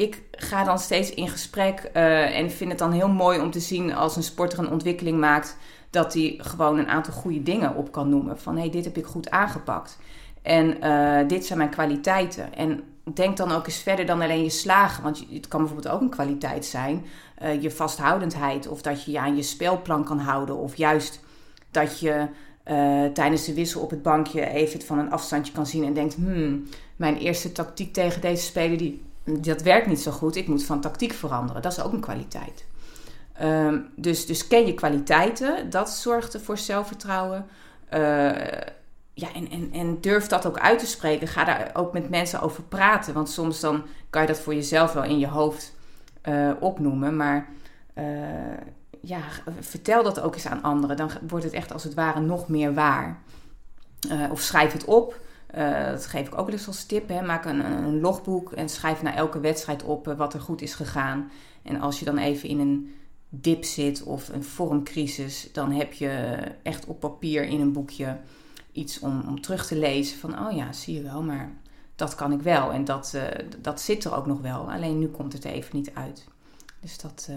ik 0.00 0.22
ga 0.30 0.64
dan 0.64 0.78
steeds 0.78 1.10
in 1.10 1.28
gesprek 1.28 1.90
uh, 1.94 2.38
en 2.38 2.50
vind 2.50 2.70
het 2.70 2.78
dan 2.78 2.92
heel 2.92 3.08
mooi 3.08 3.40
om 3.40 3.50
te 3.50 3.60
zien 3.60 3.94
als 3.94 4.16
een 4.16 4.22
sporter 4.22 4.58
een 4.58 4.70
ontwikkeling 4.70 5.18
maakt, 5.18 5.56
dat 5.90 6.14
hij 6.14 6.34
gewoon 6.38 6.78
een 6.78 6.88
aantal 6.88 7.12
goede 7.12 7.42
dingen 7.42 7.74
op 7.74 7.92
kan 7.92 8.08
noemen. 8.08 8.38
Van 8.38 8.56
hey, 8.56 8.70
dit 8.70 8.84
heb 8.84 8.96
ik 8.96 9.04
goed 9.04 9.30
aangepakt. 9.30 9.98
En 10.42 10.76
uh, 10.84 11.28
dit 11.28 11.46
zijn 11.46 11.58
mijn 11.58 11.70
kwaliteiten. 11.70 12.54
En 12.54 12.82
denk 13.14 13.36
dan 13.36 13.52
ook 13.52 13.66
eens 13.66 13.82
verder 13.82 14.06
dan 14.06 14.20
alleen 14.20 14.42
je 14.42 14.50
slagen. 14.50 15.02
Want 15.02 15.24
het 15.30 15.48
kan 15.48 15.60
bijvoorbeeld 15.60 15.94
ook 15.94 16.00
een 16.00 16.08
kwaliteit 16.08 16.64
zijn. 16.64 17.04
Je 17.60 17.70
vasthoudendheid. 17.70 18.68
Of 18.68 18.82
dat 18.82 19.04
je 19.04 19.10
je 19.10 19.18
aan 19.18 19.36
je 19.36 19.42
spelplan 19.42 20.04
kan 20.04 20.18
houden. 20.18 20.56
Of 20.56 20.76
juist 20.76 21.20
dat 21.70 22.00
je 22.00 22.26
tijdens 23.12 23.44
de 23.44 23.54
wissel 23.54 23.80
op 23.80 23.90
het 23.90 24.02
bankje 24.02 24.46
even 24.46 24.82
van 24.82 24.98
een 24.98 25.10
afstandje 25.10 25.52
kan 25.52 25.66
zien. 25.66 25.84
En 25.84 25.92
denkt, 25.92 26.14
hmm, 26.14 26.68
mijn 27.00 27.16
eerste 27.16 27.52
tactiek 27.52 27.92
tegen 27.92 28.20
deze 28.20 28.44
speler 28.44 28.78
die 28.78 29.02
dat 29.24 29.62
werkt 29.62 29.86
niet 29.86 30.00
zo 30.00 30.10
goed, 30.10 30.36
ik 30.36 30.48
moet 30.48 30.64
van 30.64 30.80
tactiek 30.80 31.12
veranderen. 31.12 31.62
Dat 31.62 31.72
is 31.72 31.82
ook 31.82 31.92
een 31.92 32.00
kwaliteit. 32.00 32.64
Um, 33.42 33.88
dus, 33.96 34.26
dus 34.26 34.46
ken 34.46 34.66
je 34.66 34.74
kwaliteiten, 34.74 35.70
dat 35.70 35.90
zorgt 35.90 36.38
voor 36.42 36.58
zelfvertrouwen. 36.58 37.46
Uh, 37.94 37.98
ja, 39.14 39.32
en, 39.34 39.50
en, 39.50 39.70
en 39.72 40.00
durf 40.00 40.26
dat 40.26 40.46
ook 40.46 40.58
uit 40.58 40.78
te 40.78 40.86
spreken. 40.86 41.28
Ga 41.28 41.44
daar 41.44 41.70
ook 41.72 41.92
met 41.92 42.10
mensen 42.10 42.40
over 42.40 42.62
praten. 42.62 43.14
Want 43.14 43.30
soms 43.30 43.60
dan 43.60 43.84
kan 44.10 44.22
je 44.22 44.28
dat 44.28 44.40
voor 44.40 44.54
jezelf 44.54 44.92
wel 44.92 45.04
in 45.04 45.18
je 45.18 45.28
hoofd 45.28 45.74
uh, 46.28 46.50
opnoemen. 46.60 47.16
Maar 47.16 47.48
uh, 47.98 48.04
ja, 49.00 49.20
vertel 49.60 50.02
dat 50.02 50.20
ook 50.20 50.34
eens 50.34 50.46
aan 50.46 50.62
anderen. 50.62 50.96
Dan 50.96 51.10
wordt 51.28 51.44
het 51.44 51.54
echt 51.54 51.72
als 51.72 51.84
het 51.84 51.94
ware 51.94 52.20
nog 52.20 52.48
meer 52.48 52.74
waar. 52.74 53.18
of 54.30 54.40
schrijf 54.40 54.72
het 54.72 54.84
op. 54.84 55.28
Uh, 55.54 55.86
dat 55.86 56.06
geef 56.06 56.26
ik 56.26 56.38
ook 56.38 56.50
eens 56.50 56.66
als 56.66 56.84
tip. 56.84 57.08
Hè. 57.08 57.22
Maak 57.22 57.44
een, 57.44 57.64
een 57.64 58.00
logboek 58.00 58.52
en 58.52 58.68
schrijf 58.68 59.02
na 59.02 59.14
elke 59.14 59.40
wedstrijd 59.40 59.82
op 59.82 60.08
uh, 60.08 60.16
wat 60.16 60.34
er 60.34 60.40
goed 60.40 60.62
is 60.62 60.74
gegaan. 60.74 61.30
En 61.62 61.80
als 61.80 61.98
je 61.98 62.04
dan 62.04 62.18
even 62.18 62.48
in 62.48 62.58
een 62.60 62.94
dip 63.28 63.64
zit 63.64 64.02
of 64.02 64.28
een 64.28 64.44
vormcrisis, 64.44 65.48
dan 65.52 65.72
heb 65.72 65.92
je 65.92 66.38
echt 66.62 66.86
op 66.86 67.00
papier 67.00 67.42
in 67.42 67.60
een 67.60 67.72
boekje 67.72 68.16
iets 68.72 68.98
om, 68.98 69.22
om 69.28 69.40
terug 69.40 69.66
te 69.66 69.76
lezen. 69.76 70.18
Van, 70.18 70.46
oh 70.46 70.52
ja, 70.52 70.72
zie 70.72 70.94
je 70.94 71.02
wel, 71.02 71.22
maar 71.22 71.52
dat 71.96 72.14
kan 72.14 72.32
ik 72.32 72.40
wel. 72.40 72.72
En 72.72 72.84
dat, 72.84 73.12
uh, 73.14 73.22
dat 73.58 73.80
zit 73.80 74.04
er 74.04 74.16
ook 74.16 74.26
nog 74.26 74.40
wel. 74.40 74.72
Alleen 74.72 74.98
nu 74.98 75.08
komt 75.08 75.32
het 75.32 75.44
even 75.44 75.76
niet 75.76 75.94
uit. 75.94 76.28
Dus 76.80 76.98
dat, 76.98 77.28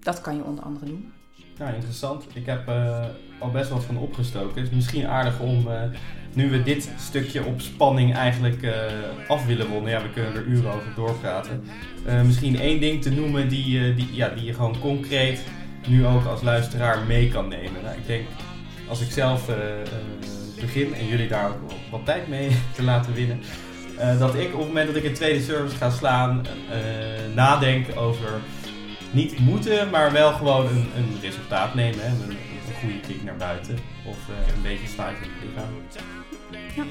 dat 0.00 0.20
kan 0.20 0.36
je 0.36 0.44
onder 0.44 0.64
andere 0.64 0.86
doen. 0.86 1.12
Nou, 1.58 1.74
interessant. 1.74 2.24
Ik 2.32 2.46
heb 2.46 2.68
al 3.38 3.50
best 3.50 3.70
wat 3.70 3.84
van 3.84 3.96
opgestoken. 3.96 4.62
Het 4.62 4.70
is 4.70 4.74
misschien 4.74 5.06
aardig 5.06 5.40
om 5.40 5.68
nu 6.34 6.50
we 6.50 6.62
dit 6.62 6.90
stukje 6.98 7.44
op 7.44 7.60
spanning 7.60 8.14
eigenlijk 8.14 8.62
uh, 8.62 8.72
af 9.28 9.46
willen 9.46 9.66
ronden, 9.66 9.92
ja, 9.92 10.02
we 10.02 10.10
kunnen 10.10 10.34
er 10.34 10.44
uren 10.44 10.72
over 10.72 10.94
doorpraten. 10.94 11.64
Misschien 12.24 12.60
één 12.60 12.80
ding 12.80 13.02
te 13.02 13.10
noemen 13.10 13.48
die, 13.48 13.94
die, 13.94 14.08
ja, 14.12 14.28
die 14.28 14.44
je 14.44 14.54
gewoon 14.54 14.78
concreet 14.80 15.42
nu 15.88 16.06
ook 16.06 16.26
als 16.26 16.42
luisteraar 16.42 16.98
mee 17.06 17.28
kan 17.28 17.48
nemen. 17.48 17.82
Nou, 17.82 17.96
ik 17.96 18.06
denk, 18.06 18.26
als 18.88 19.00
ik 19.00 19.10
zelf 19.10 19.50
begin 20.60 20.94
en 20.94 21.06
jullie 21.06 21.28
daar 21.28 21.48
ook 21.48 21.70
wat 21.90 22.04
tijd 22.04 22.28
mee 22.28 22.50
te 22.76 22.82
laten 22.82 23.14
winnen, 23.14 23.40
dat 24.18 24.34
ik 24.34 24.52
op 24.52 24.58
het 24.58 24.68
moment 24.68 24.86
dat 24.86 24.96
ik 24.96 25.04
een 25.04 25.14
tweede 25.14 25.42
service 25.42 25.76
ga 25.76 25.90
slaan, 25.90 26.46
nadenk 27.34 27.86
over 27.96 28.40
niet 29.12 29.38
moeten, 29.38 29.90
maar 29.90 30.12
wel 30.12 30.32
gewoon 30.32 30.66
een, 30.66 30.90
een 30.96 31.18
resultaat 31.20 31.74
nemen. 31.74 32.00
Hè? 32.00 32.08
Een, 32.08 32.30
een 32.30 32.74
goede 32.80 33.00
kick 33.00 33.22
naar 33.22 33.36
buiten 33.36 33.78
of 34.04 34.16
een 34.28 34.62
beetje 34.62 34.86
sluit 34.86 35.16
in 35.16 35.22
het 35.22 35.48
lichaam. 35.48 35.70
Ja. 36.74 36.84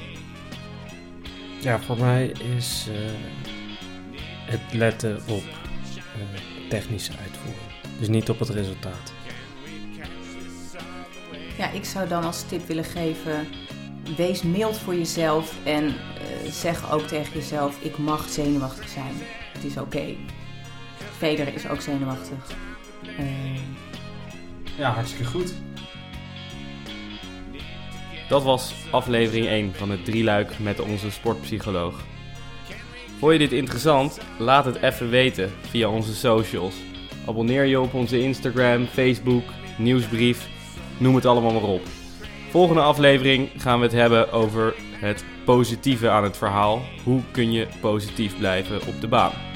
ja, 1.60 1.80
voor 1.80 1.98
mij 1.98 2.26
is 2.56 2.88
uh, 2.90 2.96
het 4.44 4.72
letten 4.72 5.16
op 5.28 5.42
uh, 5.42 6.68
technische 6.68 7.12
uitvoering. 7.22 7.98
Dus 7.98 8.08
niet 8.08 8.28
op 8.30 8.38
het 8.38 8.48
resultaat. 8.48 9.12
Ja, 11.58 11.70
ik 11.70 11.84
zou 11.84 12.08
dan 12.08 12.24
als 12.24 12.42
tip 12.42 12.66
willen 12.66 12.84
geven: 12.84 13.46
wees 14.16 14.42
mild 14.42 14.78
voor 14.78 14.94
jezelf 14.94 15.54
en 15.64 15.84
uh, 15.84 16.52
zeg 16.52 16.92
ook 16.92 17.06
tegen 17.06 17.32
jezelf: 17.32 17.80
ik 17.80 17.98
mag 17.98 18.28
zenuwachtig 18.28 18.88
zijn. 18.88 19.14
Het 19.52 19.64
is 19.64 19.76
oké. 19.76 19.82
Okay. 19.82 20.18
Federer 21.22 21.54
is 21.54 21.68
ook 21.68 21.80
zenuwachtig. 21.80 22.36
Ja, 24.76 24.90
hartstikke 24.90 25.24
goed. 25.24 25.54
Dat 28.28 28.42
was 28.42 28.74
aflevering 28.90 29.46
1 29.46 29.74
van 29.74 29.90
het 29.90 30.04
drieluik 30.04 30.58
met 30.58 30.80
onze 30.80 31.10
sportpsycholoog. 31.10 32.00
Vond 33.18 33.32
je 33.32 33.38
dit 33.38 33.52
interessant? 33.52 34.18
Laat 34.38 34.64
het 34.64 34.76
even 34.76 35.10
weten 35.10 35.50
via 35.60 35.88
onze 35.88 36.14
socials. 36.14 36.74
Abonneer 37.26 37.64
je 37.64 37.80
op 37.80 37.94
onze 37.94 38.20
Instagram, 38.20 38.86
Facebook, 38.86 39.44
nieuwsbrief, 39.78 40.48
noem 40.98 41.14
het 41.14 41.26
allemaal 41.26 41.52
maar 41.52 41.70
op. 41.70 41.82
Volgende 42.50 42.82
aflevering 42.82 43.48
gaan 43.56 43.78
we 43.78 43.84
het 43.84 43.94
hebben 43.94 44.32
over 44.32 44.74
het 44.92 45.24
positieve 45.44 46.10
aan 46.10 46.24
het 46.24 46.36
verhaal. 46.36 46.82
Hoe 47.04 47.20
kun 47.30 47.52
je 47.52 47.66
positief 47.80 48.38
blijven 48.38 48.86
op 48.86 49.00
de 49.00 49.08
baan? 49.08 49.51